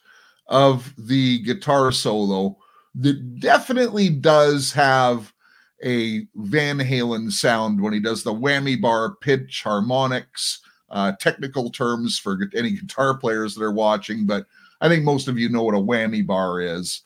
of 0.46 0.94
the 0.96 1.40
guitar 1.40 1.92
solo 1.92 2.56
that 2.94 3.40
definitely 3.40 4.08
does 4.08 4.72
have 4.72 5.32
a 5.84 6.26
Van 6.34 6.78
Halen 6.78 7.30
sound 7.30 7.80
when 7.80 7.92
he 7.92 8.00
does 8.00 8.22
the 8.22 8.34
whammy 8.34 8.80
bar 8.80 9.14
pitch 9.16 9.62
harmonics 9.62 10.60
uh, 10.90 11.12
technical 11.20 11.70
terms 11.70 12.18
for 12.18 12.38
any 12.56 12.72
guitar 12.72 13.16
players 13.16 13.54
that 13.54 13.62
are 13.62 13.72
watching, 13.72 14.26
but 14.26 14.46
I 14.80 14.88
think 14.88 15.04
most 15.04 15.28
of 15.28 15.38
you 15.38 15.48
know 15.48 15.62
what 15.62 15.74
a 15.74 15.78
whammy 15.78 16.26
bar 16.26 16.60
is 16.60 17.02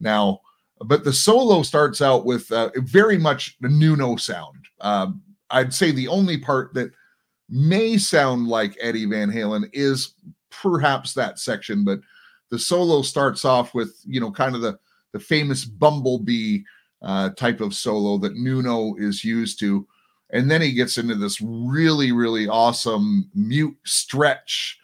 now. 0.00 0.40
But 0.80 1.04
the 1.04 1.12
solo 1.12 1.62
starts 1.62 2.02
out 2.02 2.24
with 2.24 2.50
uh, 2.50 2.70
very 2.76 3.18
much 3.18 3.56
the 3.60 3.68
Nuno 3.68 4.16
sound. 4.16 4.58
Um, 4.80 5.22
I'd 5.50 5.72
say 5.72 5.92
the 5.92 6.08
only 6.08 6.38
part 6.38 6.74
that 6.74 6.90
may 7.48 7.96
sound 7.96 8.48
like 8.48 8.76
Eddie 8.80 9.06
Van 9.06 9.30
Halen 9.30 9.68
is 9.72 10.14
perhaps 10.50 11.14
that 11.14 11.38
section, 11.38 11.84
but 11.84 12.00
the 12.50 12.58
solo 12.58 13.02
starts 13.02 13.44
off 13.44 13.74
with 13.74 14.00
you 14.04 14.20
know 14.20 14.30
kind 14.30 14.54
of 14.54 14.60
the 14.60 14.78
the 15.12 15.20
famous 15.20 15.64
bumblebee 15.64 16.60
uh, 17.02 17.30
type 17.30 17.60
of 17.60 17.74
solo 17.74 18.18
that 18.18 18.36
Nuno 18.36 18.94
is 18.96 19.24
used 19.24 19.58
to 19.60 19.86
and 20.30 20.50
then 20.50 20.60
he 20.60 20.72
gets 20.72 20.98
into 20.98 21.14
this 21.14 21.40
really 21.40 22.12
really 22.12 22.46
awesome 22.48 23.30
mute 23.34 23.76
stretch 23.84 24.78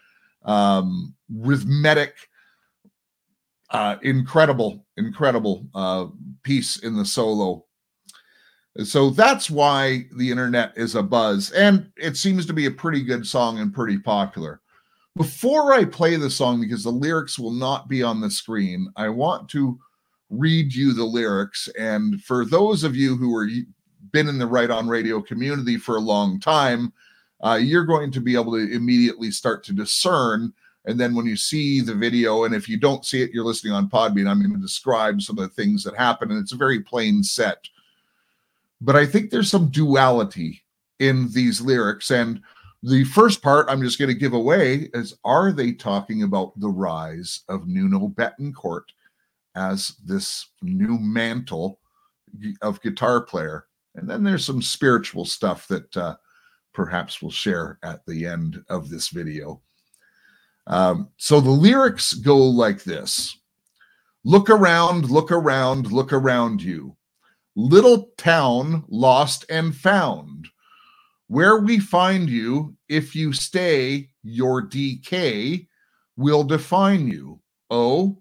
um 0.44 1.14
rhythmic 1.34 2.29
uh 3.70 3.96
incredible 4.02 4.84
incredible 4.96 5.66
uh 5.74 6.06
piece 6.42 6.78
in 6.78 6.96
the 6.96 7.04
solo 7.04 7.64
so 8.84 9.10
that's 9.10 9.50
why 9.50 10.04
the 10.16 10.30
internet 10.30 10.72
is 10.76 10.94
a 10.94 11.02
buzz 11.02 11.50
and 11.52 11.90
it 11.96 12.16
seems 12.16 12.46
to 12.46 12.52
be 12.52 12.66
a 12.66 12.70
pretty 12.70 13.02
good 13.02 13.26
song 13.26 13.58
and 13.58 13.74
pretty 13.74 13.98
popular 13.98 14.60
before 15.16 15.72
i 15.72 15.84
play 15.84 16.16
the 16.16 16.30
song 16.30 16.60
because 16.60 16.84
the 16.84 16.90
lyrics 16.90 17.38
will 17.38 17.50
not 17.50 17.88
be 17.88 18.02
on 18.02 18.20
the 18.20 18.30
screen 18.30 18.88
i 18.96 19.08
want 19.08 19.48
to 19.48 19.78
read 20.30 20.72
you 20.72 20.94
the 20.94 21.04
lyrics 21.04 21.68
and 21.78 22.22
for 22.22 22.44
those 22.44 22.84
of 22.84 22.94
you 22.94 23.16
who 23.16 23.34
are 23.34 23.48
been 24.12 24.28
in 24.28 24.38
the 24.38 24.46
Right 24.46 24.70
On 24.70 24.88
Radio 24.88 25.20
community 25.20 25.76
for 25.76 25.96
a 25.96 26.00
long 26.00 26.40
time, 26.40 26.92
uh, 27.44 27.58
you're 27.60 27.84
going 27.84 28.10
to 28.12 28.20
be 28.20 28.34
able 28.34 28.52
to 28.52 28.72
immediately 28.72 29.30
start 29.30 29.64
to 29.64 29.72
discern. 29.72 30.52
And 30.86 30.98
then 30.98 31.14
when 31.14 31.26
you 31.26 31.36
see 31.36 31.80
the 31.80 31.94
video, 31.94 32.44
and 32.44 32.54
if 32.54 32.68
you 32.68 32.78
don't 32.78 33.04
see 33.04 33.22
it, 33.22 33.32
you're 33.32 33.44
listening 33.44 33.74
on 33.74 33.90
Podbean, 33.90 34.28
I'm 34.28 34.40
going 34.40 34.54
to 34.54 34.60
describe 34.60 35.20
some 35.20 35.38
of 35.38 35.48
the 35.48 35.54
things 35.54 35.84
that 35.84 35.96
happen. 35.96 36.30
And 36.30 36.40
it's 36.40 36.52
a 36.52 36.56
very 36.56 36.80
plain 36.80 37.22
set. 37.22 37.68
But 38.80 38.96
I 38.96 39.04
think 39.04 39.30
there's 39.30 39.50
some 39.50 39.68
duality 39.68 40.62
in 40.98 41.30
these 41.32 41.60
lyrics. 41.60 42.10
And 42.10 42.40
the 42.82 43.04
first 43.04 43.42
part 43.42 43.66
I'm 43.68 43.82
just 43.82 43.98
going 43.98 44.10
to 44.10 44.18
give 44.18 44.32
away 44.32 44.88
is 44.94 45.18
are 45.24 45.52
they 45.52 45.72
talking 45.72 46.22
about 46.22 46.58
the 46.58 46.68
rise 46.68 47.42
of 47.48 47.68
Nuno 47.68 48.08
Bettencourt 48.08 48.84
as 49.54 49.96
this 50.04 50.48
new 50.62 50.98
mantle 50.98 51.78
of 52.62 52.80
guitar 52.80 53.20
player? 53.20 53.66
And 53.96 54.08
then 54.08 54.24
there's 54.24 54.46
some 54.46 54.62
spiritual 54.62 55.26
stuff 55.26 55.68
that 55.68 55.94
uh, 55.94 56.16
perhaps 56.72 57.20
we'll 57.20 57.30
share 57.30 57.78
at 57.82 58.06
the 58.06 58.24
end 58.24 58.64
of 58.70 58.88
this 58.88 59.08
video. 59.08 59.60
Um, 60.66 61.08
so 61.16 61.40
the 61.40 61.50
lyrics 61.50 62.14
go 62.14 62.36
like 62.36 62.84
this 62.84 63.36
Look 64.24 64.50
around, 64.50 65.10
look 65.10 65.32
around, 65.32 65.90
look 65.90 66.12
around 66.12 66.62
you. 66.62 66.96
Little 67.56 68.10
town 68.16 68.84
lost 68.88 69.44
and 69.48 69.74
found. 69.74 70.48
Where 71.26 71.58
we 71.58 71.78
find 71.78 72.28
you, 72.28 72.76
if 72.88 73.14
you 73.14 73.32
stay, 73.32 74.10
your 74.22 74.62
decay 74.62 75.68
will 76.16 76.44
define 76.44 77.06
you. 77.06 77.40
Oh, 77.70 78.18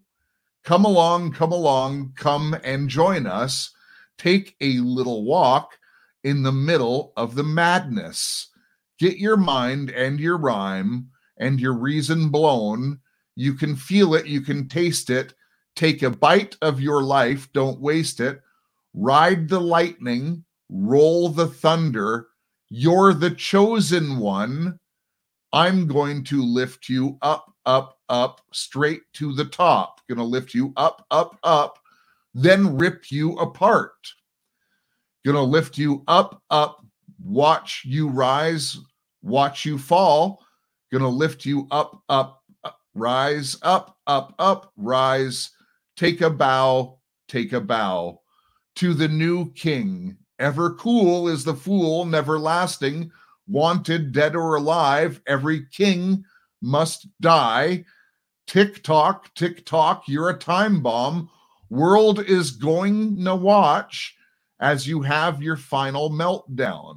come 0.64 0.86
along, 0.86 1.34
come 1.34 1.52
along, 1.52 2.14
come 2.16 2.56
and 2.64 2.90
join 2.90 3.26
us 3.26 3.72
take 4.20 4.56
a 4.62 4.74
little 4.80 5.24
walk 5.24 5.80
in 6.24 6.44
the 6.44 6.52
middle 6.52 7.14
of 7.18 7.34
the 7.34 7.44
madness. 7.44 8.50
Get 9.00 9.18
your 9.18 9.38
mind 9.38 9.90
and 9.90 10.20
your 10.20 10.38
rhyme 10.38 11.10
and 11.40 11.60
your 11.60 11.74
reason 11.74 12.30
blown. 12.30 13.00
You 13.36 13.54
can 13.54 13.76
feel 13.76 14.16
it, 14.16 14.28
you 14.28 14.42
can 14.42 14.68
taste 14.68 15.10
it. 15.10 15.34
Take 15.76 16.04
a 16.04 16.10
bite 16.10 16.58
of 16.62 16.82
your 16.82 17.04
life, 17.04 17.52
don't 17.54 17.80
waste 17.80 18.20
it. 18.20 18.42
Ride 18.94 19.48
the 19.48 19.62
lightning, 19.62 20.44
roll 20.70 21.30
the 21.30 21.48
thunder. 21.48 22.28
You're 22.70 23.14
the 23.14 23.32
chosen 23.32 24.18
one. 24.20 24.80
I'm 25.54 25.88
going 25.88 26.24
to 26.26 26.44
lift 26.44 26.90
you 26.90 27.18
up, 27.22 27.54
up, 27.66 27.98
up, 28.10 28.42
straight 28.52 29.02
to 29.14 29.34
the 29.34 29.46
top. 29.46 30.02
Gonna 30.10 30.24
lift 30.24 30.54
you 30.54 30.74
up, 30.76 31.06
up, 31.10 31.40
up 31.44 31.80
then 32.34 32.78
rip 32.78 33.12
you 33.12 33.34
apart. 33.34 33.96
Gonna 35.26 35.44
lift 35.44 35.78
you 35.78 36.04
up, 36.08 36.42
up, 36.50 36.86
watch 37.24 37.84
you 37.86 38.08
rise, 38.08 38.78
watch 39.22 39.66
you 39.66 39.78
fall. 39.78 40.44
Gonna 40.92 41.10
lift 41.10 41.46
you 41.46 41.68
up, 41.72 42.02
up, 42.10 42.44
up 42.64 42.80
rise, 42.94 43.58
up, 43.62 43.98
up, 44.08 44.34
up, 44.40 44.74
rise. 44.78 45.52
Take 45.96 46.22
a 46.22 46.30
bow, 46.30 47.00
take 47.28 47.54
a 47.54 47.62
bow 47.62 48.22
to 48.76 48.94
the 48.94 49.08
new 49.08 49.52
king. 49.54 50.18
Ever 50.40 50.74
cool 50.76 51.28
is 51.28 51.44
the 51.44 51.54
fool, 51.54 52.06
never 52.06 52.40
lasting. 52.40 53.12
Wanted, 53.48 54.12
dead 54.12 54.36
or 54.36 54.56
alive, 54.56 55.22
every 55.28 55.66
king 55.72 56.24
must 56.62 57.08
die. 57.20 57.86
Tick 58.48 58.84
tock, 58.84 59.34
tick 59.36 59.66
tock, 59.66 60.04
you're 60.08 60.30
a 60.30 60.38
time 60.38 60.82
bomb 60.82 61.30
World 61.70 62.20
is 62.20 62.52
going 62.52 63.24
to 63.24 63.36
watch 63.36 64.16
as 64.60 64.88
you 64.88 65.02
have 65.04 65.44
your 65.44 65.56
final 65.56 66.10
meltdown. 66.10 66.96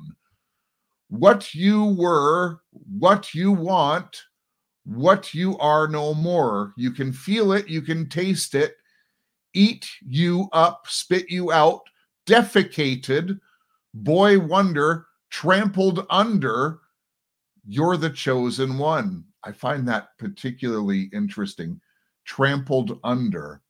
What 1.12 1.54
you 1.54 1.84
were, 1.84 2.62
what 2.70 3.34
you 3.34 3.52
want, 3.52 4.16
what 4.86 5.34
you 5.34 5.58
are 5.58 5.86
no 5.86 6.14
more. 6.14 6.72
You 6.78 6.90
can 6.90 7.12
feel 7.12 7.52
it, 7.52 7.68
you 7.68 7.82
can 7.82 8.08
taste 8.08 8.54
it, 8.54 8.76
eat 9.52 9.86
you 10.00 10.48
up, 10.54 10.86
spit 10.88 11.28
you 11.28 11.52
out, 11.52 11.82
defecated, 12.26 13.38
boy 13.92 14.38
wonder, 14.38 15.06
trampled 15.28 16.06
under. 16.08 16.80
You're 17.68 17.98
the 17.98 18.08
chosen 18.08 18.78
one. 18.78 19.24
I 19.44 19.52
find 19.52 19.86
that 19.88 20.16
particularly 20.18 21.10
interesting 21.12 21.78
trampled 22.24 22.98
under, 23.04 23.60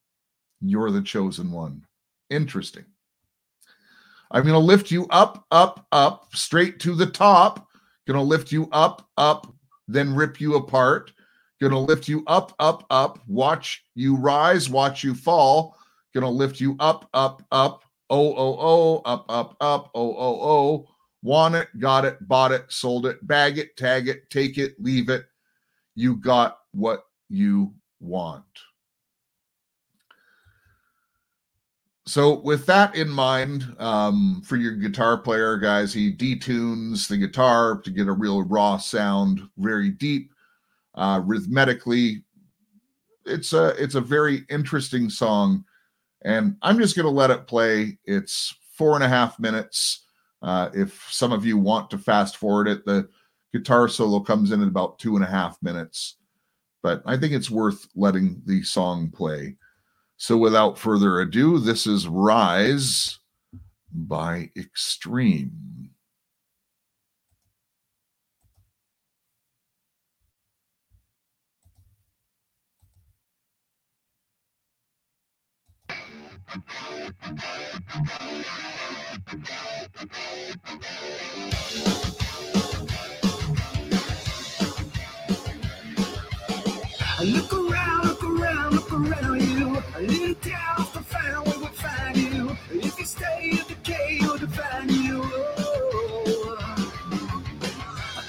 you're 0.61 0.93
the 0.93 1.03
chosen 1.03 1.51
one. 1.51 1.85
Interesting. 2.31 2.85
I'm 4.33 4.43
going 4.45 4.55
to 4.55 4.59
lift 4.59 4.91
you 4.91 5.07
up, 5.11 5.45
up, 5.51 5.87
up, 5.93 6.35
straight 6.35 6.81
to 6.81 6.95
the 6.95 7.07
top. 7.07 7.69
Going 8.07 8.19
to 8.19 8.25
lift 8.25 8.51
you 8.51 8.69
up, 8.73 9.07
up, 9.19 9.47
then 9.87 10.15
rip 10.15 10.41
you 10.41 10.57
apart. 10.57 11.13
Going 11.61 11.73
to 11.73 11.79
lift 11.79 12.09
you 12.09 12.25
up, 12.27 12.55
up, 12.59 12.85
up. 12.89 13.19
Watch 13.29 13.85
you 13.95 14.17
rise, 14.17 14.71
watch 14.71 15.05
you 15.05 15.15
fall. 15.15 15.77
Going 16.15 16.25
to 16.25 16.31
lift 16.31 16.61
you 16.61 16.77
up, 16.81 17.09
up, 17.13 17.43
up. 17.53 17.85
Oh, 18.09 18.35
oh, 18.35 18.57
oh, 18.59 19.03
up, 19.05 19.27
up, 19.29 19.57
up. 19.61 19.91
Oh, 19.95 20.17
oh, 20.17 20.41
oh. 20.43 20.89
Want 21.23 21.55
it, 21.55 21.69
got 21.79 22.05
it, 22.07 22.27
bought 22.27 22.53
it, 22.53 22.65
sold 22.69 23.07
it, 23.07 23.25
bag 23.27 23.59
it, 23.59 23.77
tag 23.77 24.09
it, 24.09 24.29
take 24.31 24.59
it, 24.59 24.75
leave 24.81 25.09
it. 25.09 25.27
You 25.95 26.17
got 26.17 26.59
what 26.73 27.05
you 27.29 27.75
want. 28.01 28.45
So, 32.05 32.41
with 32.41 32.67
that 32.67 32.97
in 32.97 33.09
mind, 33.09 33.77
um, 33.79 34.43
for 34.45 34.57
your 34.57 34.73
guitar 34.73 35.17
player, 35.17 35.57
guys, 35.57 35.95
he 35.95 36.13
detunes 36.13 37.07
the 37.07 37.17
guitar 37.17 37.81
to 37.81 37.91
get 37.91 38.09
a 38.09 38.13
real 38.13 38.43
raw 38.43 38.77
sound, 38.77 39.41
very 39.57 39.91
deep, 39.91 40.33
uh, 40.97 41.23
rhythmically. 41.25 42.25
It's 43.25 43.53
a 43.53 43.69
it's 43.81 43.95
a 43.95 44.01
very 44.01 44.45
interesting 44.51 45.11
song, 45.11 45.65
and 46.25 46.57
I'm 46.63 46.79
just 46.79 46.97
going 46.97 47.07
to 47.07 47.11
let 47.11 47.31
it 47.31 47.47
play. 47.47 47.99
It's 48.05 48.53
four 48.77 48.97
and 48.97 49.05
a 49.05 49.09
half 49.09 49.39
minutes. 49.39 50.05
Uh, 50.43 50.71
if 50.75 51.07
some 51.09 51.31
of 51.31 51.47
you 51.47 51.57
want 51.57 51.89
to 51.91 51.99
fast 51.99 52.37
forward 52.37 52.67
it, 52.67 52.85
the 52.85 53.09
guitar 53.53 53.87
solo 53.87 54.19
comes 54.19 54.51
in 54.51 54.61
at 54.61 54.67
about 54.67 54.99
two 54.99 55.15
and 55.15 55.25
a 55.25 55.29
half 55.29 55.57
minutes, 55.63 56.17
but 56.83 57.01
I 57.07 57.17
think 57.17 57.33
it's 57.33 57.51
worth 57.51 57.87
letting 57.95 58.43
the 58.45 58.65
song 58.65 59.09
play. 59.11 59.57
So 60.23 60.37
without 60.37 60.79
further 60.79 61.19
ado, 61.19 61.59
this 61.59 61.85
is 61.85 62.07
Rise 62.07 63.19
by 63.93 64.51
Extreme. 64.57 65.91
Stay 93.13 93.51
in 93.51 93.65
decay, 93.69 94.19
you'll 94.21 94.39
define 94.39 94.89
you. 94.89 95.23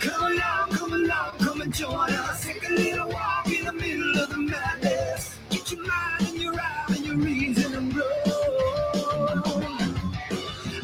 Come 0.01 0.23
along, 0.31 0.69
come 0.71 0.93
along, 0.93 1.31
come 1.39 1.61
and 1.61 1.73
join 1.73 2.11
us. 2.11 2.45
Take 2.45 2.69
a 2.69 2.73
little 2.73 3.09
walk 3.09 3.47
in 3.47 3.65
the 3.65 3.73
middle 3.73 4.19
of 4.19 4.29
the 4.29 4.37
madness. 4.37 5.37
Get 5.49 5.71
your 5.71 5.85
mind 5.87 6.27
and 6.27 6.41
your 6.41 6.55
eye 6.59 6.85
and 6.89 7.05
your 7.05 7.15
reason 7.15 7.75
and 7.75 7.95
roll. 7.95 9.63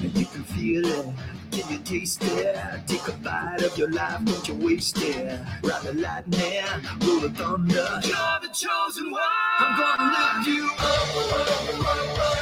And 0.03 0.17
you 0.17 0.25
can 0.25 0.43
feel 0.43 0.85
it. 0.85 1.05
Can 1.51 1.71
you 1.71 1.79
taste 1.79 2.23
it? 2.23 2.55
Take 2.87 3.07
a 3.07 3.11
bite 3.17 3.61
of 3.63 3.77
your 3.77 3.91
life, 3.91 4.23
don't 4.23 4.47
you 4.47 4.55
waste 4.65 4.97
it. 5.01 5.39
Ride 5.63 5.83
the 5.83 5.93
lightning, 5.93 6.63
roll 7.01 7.19
the 7.19 7.29
thunder. 7.31 7.89
You're 8.07 8.39
the 8.43 8.49
chosen 8.53 9.11
one. 9.11 9.21
I'm 9.59 9.77
gonna 9.77 10.07
lift 10.15 10.47
you 10.47 10.69
up, 10.79 12.38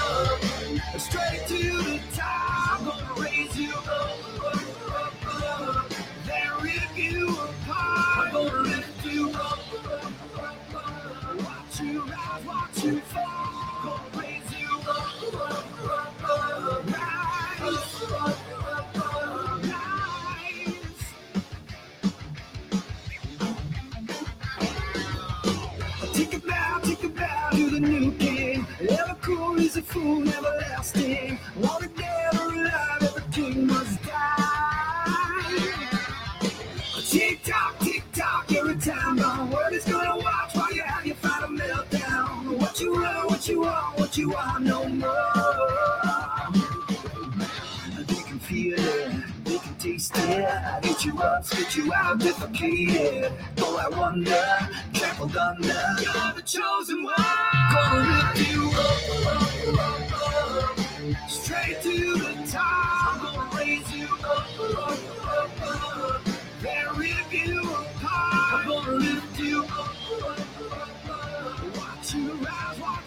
straight 1.09 1.47
to 1.47 1.77
the 1.83 1.99
top. 2.13 2.81
I'm 2.81 2.85
gonna 2.85 3.21
raise 3.21 3.57
you 3.57 3.73
up, 3.73 4.43
up, 4.43 4.95
up, 4.95 5.27
up. 5.27 5.89
then 6.25 6.49
rip 6.61 6.97
you 6.97 7.29
apart. 7.29 8.27
I'm 8.27 8.33
gonna 8.33 8.61
lift 8.63 9.05
you 9.05 9.16
you 51.75 51.83
up, 51.83 51.85
spit 51.85 51.85
you 51.85 51.93
out, 51.93 52.19
defecated. 52.19 53.31
Though 53.55 53.77
I 53.77 53.87
wonder, 53.89 54.43
trampled 54.93 55.35
under. 55.37 55.67
You're 55.67 56.33
the 56.35 56.41
chosen 56.45 57.03
one. 57.03 57.13
Gonna 57.71 58.33
lift 58.33 58.51
you 58.51 58.71
up, 58.75 58.99
straight 61.29 61.81
to 61.81 62.17
the 62.17 62.47
top. 62.51 63.21
Gonna 63.21 63.57
raise 63.57 63.91
you 63.93 64.07
up, 64.23 64.59
up, 65.67 66.21
then 66.61 66.85
rip 66.95 67.31
you 67.31 67.61
apart. 67.61 68.53
I'm 68.53 68.67
gonna 68.67 68.91
lift 68.91 69.39
you 69.39 69.63
up, 69.63 69.95
watch 71.77 72.13
you 72.13 72.31
rise, 72.33 72.79
watch 72.79 73.06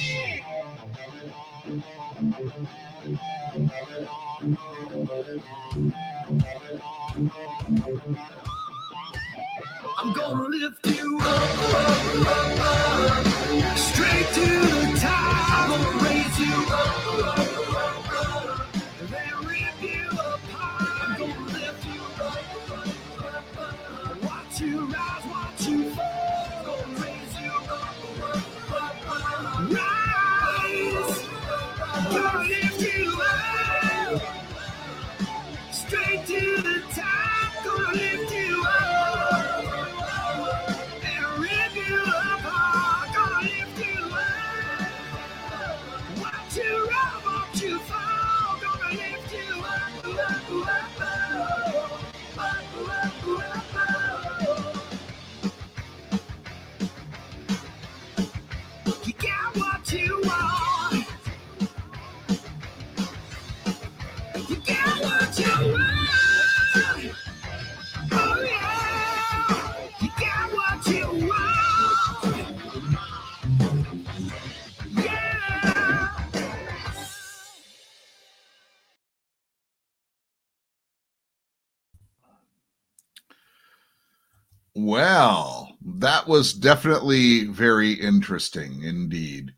Well, 85.01 85.77
that 85.97 86.27
was 86.27 86.53
definitely 86.53 87.45
very 87.45 87.91
interesting 87.91 88.83
indeed. 88.83 89.51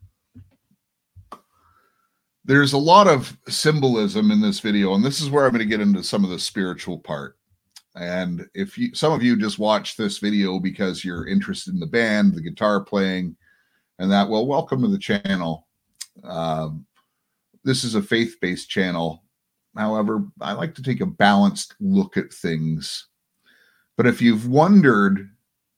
There's 2.46 2.72
a 2.72 2.78
lot 2.78 3.10
of 3.10 3.38
symbolism 3.50 4.32
in 4.32 4.40
this 4.40 4.62
video, 4.62 4.94
and 4.94 5.04
this 5.04 5.20
is 5.20 5.30
where 5.30 5.44
I'm 5.44 5.52
going 5.52 5.60
to 5.60 5.66
get 5.66 5.82
into 5.82 6.02
some 6.02 6.24
of 6.24 6.30
the 6.30 6.40
spiritual 6.40 6.98
part. 6.98 7.38
And 7.94 8.48
if 8.54 8.78
you, 8.78 8.96
some 8.96 9.12
of 9.12 9.22
you 9.22 9.36
just 9.36 9.60
watch 9.60 9.98
this 9.98 10.20
video 10.20 10.62
because 10.62 11.04
you're 11.04 11.28
interested 11.28 11.74
in 11.74 11.82
the 11.82 11.88
band, 11.88 12.36
the 12.36 12.42
guitar 12.42 12.80
playing, 12.80 13.36
and 14.00 14.10
that, 14.14 14.30
well, 14.30 14.48
welcome 14.48 14.82
to 14.84 14.88
the 14.88 14.98
channel. 14.98 15.68
Um, 16.24 16.86
this 17.66 17.84
is 17.84 17.96
a 17.96 18.02
faith 18.02 18.38
based 18.40 18.70
channel. 18.70 19.26
However, 19.76 20.24
I 20.40 20.54
like 20.54 20.74
to 20.76 20.84
take 20.84 21.02
a 21.02 21.06
balanced 21.06 21.76
look 21.82 22.16
at 22.16 22.32
things. 22.32 23.10
But 23.98 24.08
if 24.08 24.22
you've 24.22 24.48
wondered 24.48 25.30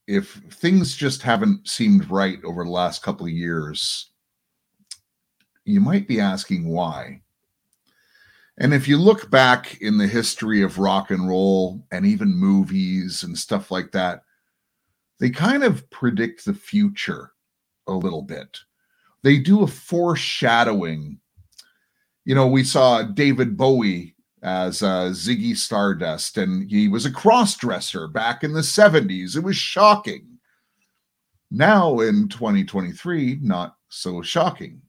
if 0.08 0.41
things 0.52 0.96
just 0.96 1.22
haven't 1.22 1.68
seemed 1.68 2.10
right 2.10 2.39
over 2.44 2.63
the 2.63 2.70
last 2.70 3.02
couple 3.02 3.26
of 3.26 3.32
years, 3.32 4.12
you 5.65 5.80
might 5.80 6.08
be 6.08 6.20
asking 6.20 6.68
why. 6.68 7.22
And 8.58 8.74
if 8.74 8.88
you 8.88 8.98
look 8.98 9.30
back 9.30 9.82
in 9.82 9.98
the 9.98 10.08
history 10.08 10.62
of 10.62 10.78
rock 10.80 11.12
and 11.12 11.28
roll 11.28 11.86
and 11.91 12.06
even 12.06 12.30
movies 12.30 13.24
and 13.24 13.38
stuff 13.38 13.72
like 13.72 13.91
that, 13.91 14.24
they 15.20 15.30
kind 15.30 15.63
of 15.63 15.89
predict 15.89 16.46
the 16.46 16.54
future 16.54 17.32
a 17.88 17.94
little 17.94 18.22
bit. 18.22 18.60
They 19.24 19.39
do 19.39 19.63
a 19.63 19.68
foreshadowing. 19.68 21.20
You 22.26 22.36
know, 22.36 22.48
we 22.48 22.63
saw 22.63 23.02
David 23.02 23.58
Bowie 23.58 24.14
as 24.43 24.84
uh, 24.84 25.10
Ziggy 25.10 25.56
Stardust, 25.56 26.38
and 26.38 26.69
he 26.69 26.88
was 26.88 27.06
a 27.06 27.12
cross 27.12 27.56
dresser 27.58 28.08
back 28.08 28.43
in 28.43 28.54
the 28.54 28.62
70s. 28.62 29.36
It 29.36 29.43
was 29.43 29.56
shocking. 29.56 30.28
Now 31.52 32.00
in 32.00 32.28
2023, 32.28 33.39
not 33.41 33.76
so 33.89 34.21
shocking. 34.21 34.82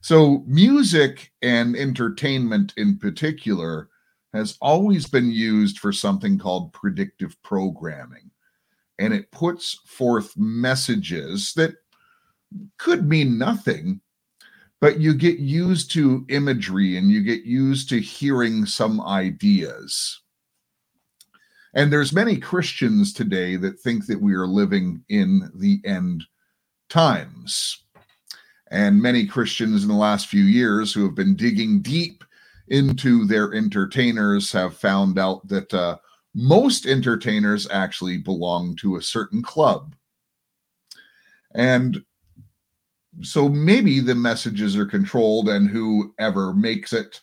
So, 0.00 0.44
music 0.46 1.32
and 1.42 1.74
entertainment 1.74 2.72
in 2.76 2.96
particular 2.98 3.88
has 4.32 4.56
always 4.60 5.06
been 5.06 5.30
used 5.30 5.78
for 5.78 5.92
something 5.92 6.38
called 6.38 6.72
predictive 6.72 7.40
programming. 7.42 8.30
And 8.98 9.12
it 9.12 9.30
puts 9.32 9.80
forth 9.86 10.36
messages 10.36 11.52
that 11.54 11.74
could 12.78 13.08
mean 13.08 13.38
nothing, 13.38 14.00
but 14.80 15.00
you 15.00 15.14
get 15.14 15.38
used 15.38 15.90
to 15.92 16.24
imagery 16.28 16.96
and 16.96 17.10
you 17.10 17.22
get 17.22 17.44
used 17.44 17.88
to 17.88 18.00
hearing 18.00 18.66
some 18.66 19.00
ideas. 19.00 20.20
And 21.74 21.92
there's 21.92 22.12
many 22.12 22.38
Christians 22.38 23.12
today 23.12 23.56
that 23.56 23.80
think 23.80 24.06
that 24.06 24.20
we 24.20 24.34
are 24.34 24.46
living 24.46 25.04
in 25.08 25.50
the 25.54 25.80
end 25.84 26.24
times. 26.88 27.84
And 28.70 29.00
many 29.00 29.26
Christians 29.26 29.82
in 29.82 29.88
the 29.88 29.94
last 29.94 30.26
few 30.26 30.44
years 30.44 30.92
who 30.92 31.04
have 31.04 31.14
been 31.14 31.36
digging 31.36 31.82
deep 31.82 32.24
into 32.68 33.26
their 33.26 33.52
entertainers 33.52 34.50
have 34.52 34.76
found 34.76 35.18
out 35.18 35.46
that 35.48 35.72
uh, 35.72 35.98
most 36.34 36.86
entertainers 36.86 37.68
actually 37.70 38.18
belong 38.18 38.74
to 38.76 38.96
a 38.96 39.02
certain 39.02 39.42
club. 39.42 39.94
And 41.54 42.02
so 43.22 43.48
maybe 43.48 44.00
the 44.00 44.14
messages 44.14 44.76
are 44.76 44.86
controlled, 44.86 45.48
and 45.48 45.68
whoever 45.68 46.52
makes 46.52 46.92
it 46.92 47.20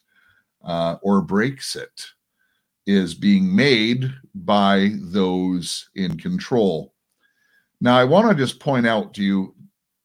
uh, 0.64 0.96
or 1.02 1.22
breaks 1.22 1.76
it 1.76 2.06
is 2.86 3.14
being 3.14 3.56
made 3.56 4.14
by 4.36 4.92
those 5.02 5.90
in 5.96 6.18
control. 6.18 6.94
Now, 7.80 7.98
I 7.98 8.04
want 8.04 8.30
to 8.30 8.36
just 8.36 8.60
point 8.60 8.88
out 8.88 9.14
to 9.16 9.24
you 9.24 9.56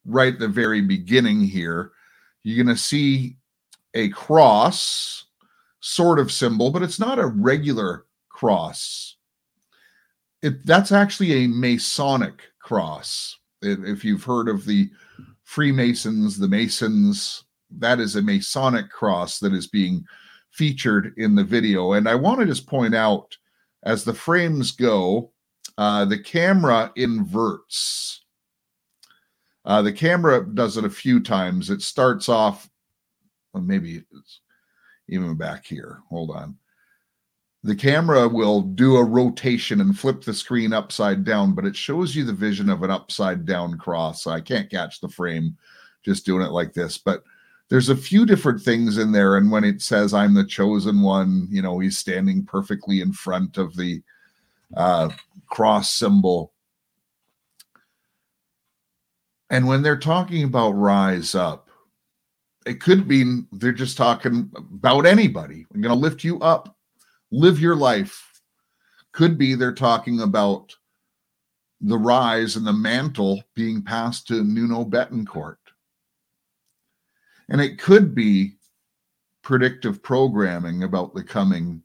right 0.04 0.32
at 0.32 0.38
the 0.38 0.48
very 0.48 0.80
beginning 0.80 1.42
here, 1.42 1.92
you're 2.42 2.62
going 2.62 2.74
to 2.74 2.80
see 2.80 3.36
a 3.94 4.08
cross 4.10 5.26
sort 5.80 6.18
of 6.18 6.32
symbol, 6.32 6.70
but 6.70 6.82
it's 6.82 6.98
not 6.98 7.18
a 7.18 7.26
regular 7.26 8.06
cross. 8.28 9.16
It, 10.42 10.64
that's 10.66 10.92
actually 10.92 11.44
a 11.44 11.48
Masonic 11.48 12.42
cross. 12.60 13.38
If 13.60 14.04
you've 14.04 14.24
heard 14.24 14.48
of 14.48 14.64
the 14.64 14.90
Freemasons, 15.48 16.38
the 16.38 16.48
Masons, 16.48 17.44
that 17.70 18.00
is 18.00 18.16
a 18.16 18.22
Masonic 18.22 18.90
cross 18.90 19.38
that 19.40 19.54
is 19.54 19.66
being 19.66 20.04
featured 20.50 21.14
in 21.16 21.34
the 21.34 21.44
video. 21.44 21.92
And 21.92 22.08
I 22.08 22.14
want 22.14 22.40
to 22.40 22.46
just 22.46 22.66
point 22.66 22.94
out 22.94 23.36
as 23.82 24.04
the 24.04 24.14
frames 24.14 24.72
go, 24.72 25.30
uh, 25.78 26.04
the 26.04 26.18
camera 26.18 26.92
inverts 26.96 28.22
uh, 29.68 29.82
the 29.82 29.92
camera 29.92 30.46
does 30.54 30.78
it 30.78 30.86
a 30.86 30.90
few 30.90 31.20
times. 31.20 31.68
It 31.68 31.82
starts 31.82 32.30
off, 32.30 32.70
well, 33.52 33.62
maybe 33.62 34.02
it's 34.10 34.40
even 35.10 35.34
back 35.34 35.66
here. 35.66 36.00
Hold 36.08 36.30
on. 36.30 36.56
The 37.68 37.76
camera 37.76 38.26
will 38.26 38.62
do 38.62 38.96
a 38.96 39.04
rotation 39.04 39.80
and 39.80 39.98
flip 39.98 40.22
the 40.22 40.32
screen 40.32 40.72
upside 40.72 41.24
down, 41.24 41.54
but 41.54 41.66
it 41.66 41.76
shows 41.76 42.16
you 42.16 42.24
the 42.24 42.32
vision 42.32 42.70
of 42.70 42.82
an 42.82 42.90
upside 42.90 43.44
down 43.44 43.76
cross. 43.76 44.26
I 44.26 44.40
can't 44.40 44.70
catch 44.70 45.00
the 45.00 45.08
frame 45.08 45.56
just 46.02 46.24
doing 46.24 46.44
it 46.44 46.52
like 46.52 46.72
this, 46.72 46.96
but 46.96 47.22
there's 47.68 47.90
a 47.90 47.96
few 47.96 48.24
different 48.24 48.62
things 48.62 48.96
in 48.96 49.12
there. 49.12 49.36
And 49.36 49.50
when 49.50 49.64
it 49.64 49.82
says, 49.82 50.14
I'm 50.14 50.32
the 50.32 50.46
chosen 50.46 51.02
one, 51.02 51.46
you 51.50 51.60
know, 51.60 51.78
he's 51.78 51.98
standing 51.98 52.44
perfectly 52.44 53.02
in 53.02 53.12
front 53.12 53.58
of 53.58 53.76
the 53.76 54.02
uh, 54.76 55.10
cross 55.48 55.92
symbol 55.92 56.52
and 59.50 59.66
when 59.66 59.82
they're 59.82 59.96
talking 59.96 60.44
about 60.44 60.72
rise 60.72 61.34
up, 61.34 61.70
it 62.66 62.80
could 62.80 63.08
mean 63.08 63.46
they're 63.52 63.72
just 63.72 63.96
talking 63.96 64.50
about 64.56 65.06
anybody. 65.06 65.66
I'm 65.72 65.80
going 65.80 65.94
to 65.94 65.98
lift 65.98 66.22
you 66.22 66.38
up, 66.40 66.76
live 67.30 67.60
your 67.60 67.76
life. 67.76 68.24
Could 69.12 69.38
be 69.38 69.54
they're 69.54 69.72
talking 69.72 70.20
about 70.20 70.74
the 71.80 71.98
rise 71.98 72.56
and 72.56 72.66
the 72.66 72.72
mantle 72.72 73.42
being 73.54 73.82
passed 73.82 74.26
to 74.28 74.44
Nuno 74.44 74.84
Bettencourt. 74.84 75.56
And 77.48 77.60
it 77.60 77.78
could 77.78 78.14
be 78.14 78.54
predictive 79.42 80.02
programming 80.02 80.82
about 80.82 81.14
the 81.14 81.24
coming 81.24 81.82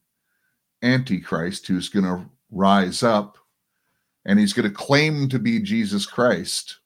Antichrist 0.82 1.68
who's 1.68 1.90
going 1.90 2.06
to 2.06 2.26
rise 2.52 3.04
up 3.04 3.38
and 4.26 4.38
he's 4.38 4.54
going 4.54 4.68
to 4.68 4.76
claim 4.76 5.30
to 5.30 5.40
be 5.40 5.60
Jesus 5.60 6.06
Christ 6.06 6.80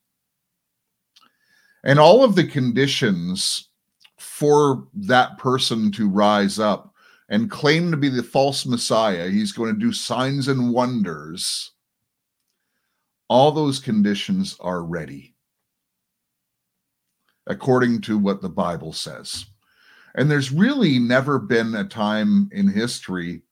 and 1.83 1.99
all 1.99 2.23
of 2.23 2.35
the 2.35 2.45
conditions 2.45 3.69
for 4.17 4.87
that 4.93 5.37
person 5.37 5.91
to 5.93 6.09
rise 6.09 6.59
up 6.59 6.93
and 7.29 7.51
claim 7.51 7.91
to 7.91 7.97
be 7.97 8.09
the 8.09 8.23
false 8.23 8.65
messiah 8.65 9.29
he's 9.29 9.51
going 9.51 9.73
to 9.73 9.79
do 9.79 9.91
signs 9.91 10.47
and 10.47 10.73
wonders. 10.73 11.71
All 13.29 13.51
those 13.51 13.79
conditions 13.79 14.55
are 14.59 14.83
ready. 14.83 15.35
According 17.45 18.01
to 18.01 18.17
what 18.17 18.41
the 18.41 18.49
bible 18.49 18.93
says. 18.93 19.45
And 20.15 20.31
there's 20.31 20.51
really 20.51 20.99
never 20.99 21.37
been 21.37 21.75
a 21.75 21.83
time 21.83 22.49
in 22.51 22.67
history 22.67 23.43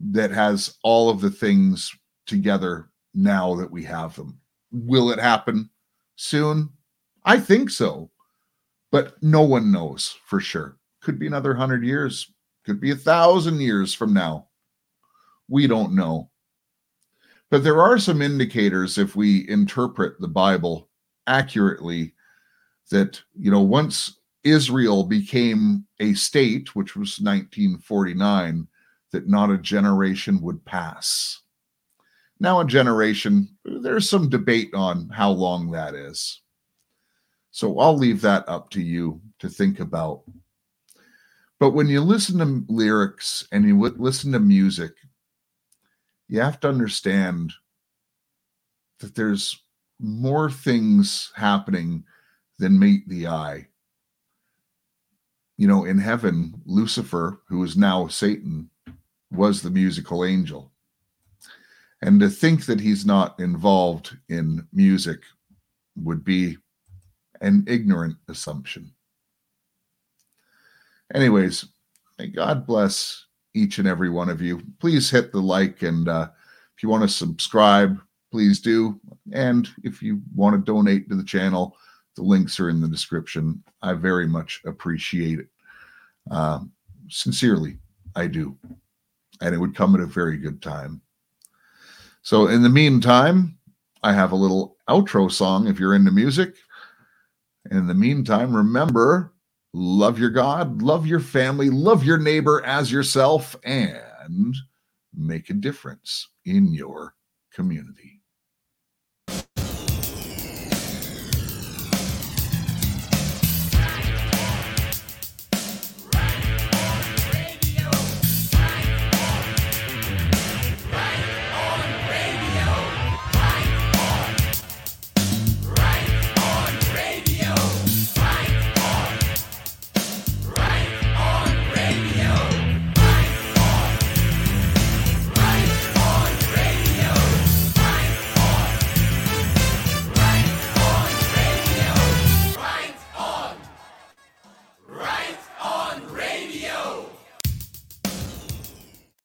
that 0.00 0.30
has 0.30 0.76
all 0.82 1.10
of 1.10 1.20
the 1.20 1.30
things 1.30 1.94
together 2.26 2.90
now 3.14 3.54
that 3.56 3.70
we 3.70 3.82
have 3.84 4.16
them. 4.16 4.38
Will 4.72 5.10
it 5.10 5.18
happen 5.18 5.70
soon? 6.16 6.70
I 7.24 7.38
think 7.38 7.70
so, 7.70 8.10
but 8.90 9.22
no 9.22 9.42
one 9.42 9.72
knows 9.72 10.16
for 10.26 10.40
sure. 10.40 10.76
Could 11.00 11.18
be 11.18 11.26
another 11.26 11.54
hundred 11.54 11.84
years, 11.84 12.32
could 12.64 12.80
be 12.80 12.90
a 12.90 12.96
thousand 12.96 13.60
years 13.60 13.94
from 13.94 14.12
now. 14.12 14.48
We 15.48 15.66
don't 15.66 15.94
know. 15.94 16.30
But 17.50 17.64
there 17.64 17.82
are 17.82 17.98
some 17.98 18.22
indicators 18.22 18.96
if 18.96 19.16
we 19.16 19.48
interpret 19.48 20.20
the 20.20 20.28
Bible 20.28 20.88
accurately 21.26 22.14
that, 22.90 23.20
you 23.34 23.50
know, 23.50 23.60
once 23.60 24.20
Israel 24.44 25.04
became 25.04 25.86
a 25.98 26.14
state, 26.14 26.74
which 26.74 26.96
was 26.96 27.20
1949, 27.20 28.66
that 29.12 29.28
not 29.28 29.50
a 29.50 29.58
generation 29.58 30.40
would 30.40 30.64
pass. 30.64 31.40
Now, 32.38 32.60
a 32.60 32.64
generation, 32.64 33.48
there's 33.64 34.08
some 34.08 34.28
debate 34.28 34.72
on 34.72 35.08
how 35.10 35.30
long 35.30 35.70
that 35.72 35.94
is. 35.94 36.40
So 37.50 37.78
I'll 37.80 37.96
leave 37.96 38.20
that 38.22 38.48
up 38.48 38.70
to 38.70 38.80
you 38.80 39.20
to 39.40 39.48
think 39.48 39.80
about. 39.80 40.22
But 41.60 41.70
when 41.70 41.88
you 41.88 42.00
listen 42.00 42.38
to 42.38 42.72
lyrics 42.72 43.46
and 43.52 43.66
you 43.66 43.78
listen 43.78 44.32
to 44.32 44.40
music, 44.40 44.92
you 46.26 46.40
have 46.40 46.58
to 46.60 46.68
understand 46.70 47.52
that 49.00 49.14
there's 49.14 49.62
more 49.98 50.50
things 50.50 51.30
happening 51.36 52.04
than 52.58 52.78
meet 52.78 53.06
the 53.08 53.26
eye. 53.26 53.66
You 55.58 55.68
know, 55.68 55.84
in 55.84 55.98
heaven, 55.98 56.62
Lucifer, 56.64 57.42
who 57.46 57.62
is 57.62 57.76
now 57.76 58.08
Satan, 58.08 58.70
was 59.30 59.60
the 59.60 59.70
musical 59.70 60.24
angel. 60.24 60.72
And 62.00 62.18
to 62.20 62.30
think 62.30 62.64
that 62.64 62.80
he's 62.80 63.04
not 63.04 63.38
involved 63.38 64.16
in 64.30 64.66
music 64.72 65.20
would 65.96 66.24
be 66.24 66.56
an 67.42 67.64
ignorant 67.68 68.16
assumption. 68.28 68.94
Anyways, 71.14 71.66
may 72.18 72.28
God 72.28 72.66
bless 72.66 73.26
each 73.54 73.78
and 73.78 73.88
every 73.88 74.10
one 74.10 74.28
of 74.28 74.40
you. 74.40 74.62
Please 74.78 75.10
hit 75.10 75.32
the 75.32 75.40
like, 75.40 75.82
and 75.82 76.08
uh, 76.08 76.28
if 76.76 76.82
you 76.82 76.88
want 76.88 77.02
to 77.02 77.08
subscribe, 77.08 78.00
please 78.30 78.60
do. 78.60 79.00
And 79.32 79.68
if 79.82 80.02
you 80.02 80.22
want 80.34 80.54
to 80.54 80.72
donate 80.72 81.08
to 81.08 81.16
the 81.16 81.24
channel, 81.24 81.76
the 82.16 82.22
links 82.22 82.60
are 82.60 82.68
in 82.68 82.80
the 82.80 82.88
description. 82.88 83.62
I 83.82 83.94
very 83.94 84.26
much 84.26 84.62
appreciate 84.66 85.40
it. 85.40 85.48
Uh, 86.30 86.60
sincerely, 87.08 87.78
I 88.14 88.26
do. 88.26 88.56
And 89.40 89.54
it 89.54 89.58
would 89.58 89.74
come 89.74 89.94
at 89.94 90.00
a 90.00 90.06
very 90.06 90.36
good 90.36 90.62
time. 90.62 91.00
So, 92.22 92.48
in 92.48 92.62
the 92.62 92.68
meantime, 92.68 93.56
I 94.02 94.12
have 94.12 94.32
a 94.32 94.36
little 94.36 94.76
outro 94.88 95.30
song 95.30 95.66
if 95.66 95.80
you're 95.80 95.94
into 95.94 96.10
music. 96.10 96.56
In 97.70 97.86
the 97.86 97.94
meantime, 97.94 98.54
remember 98.54 99.32
love 99.72 100.18
your 100.18 100.30
God, 100.30 100.82
love 100.82 101.06
your 101.06 101.20
family, 101.20 101.70
love 101.70 102.04
your 102.04 102.18
neighbor 102.18 102.64
as 102.64 102.90
yourself, 102.90 103.56
and 103.64 104.54
make 105.14 105.50
a 105.50 105.54
difference 105.54 106.28
in 106.44 106.72
your 106.72 107.14
community. 107.52 108.19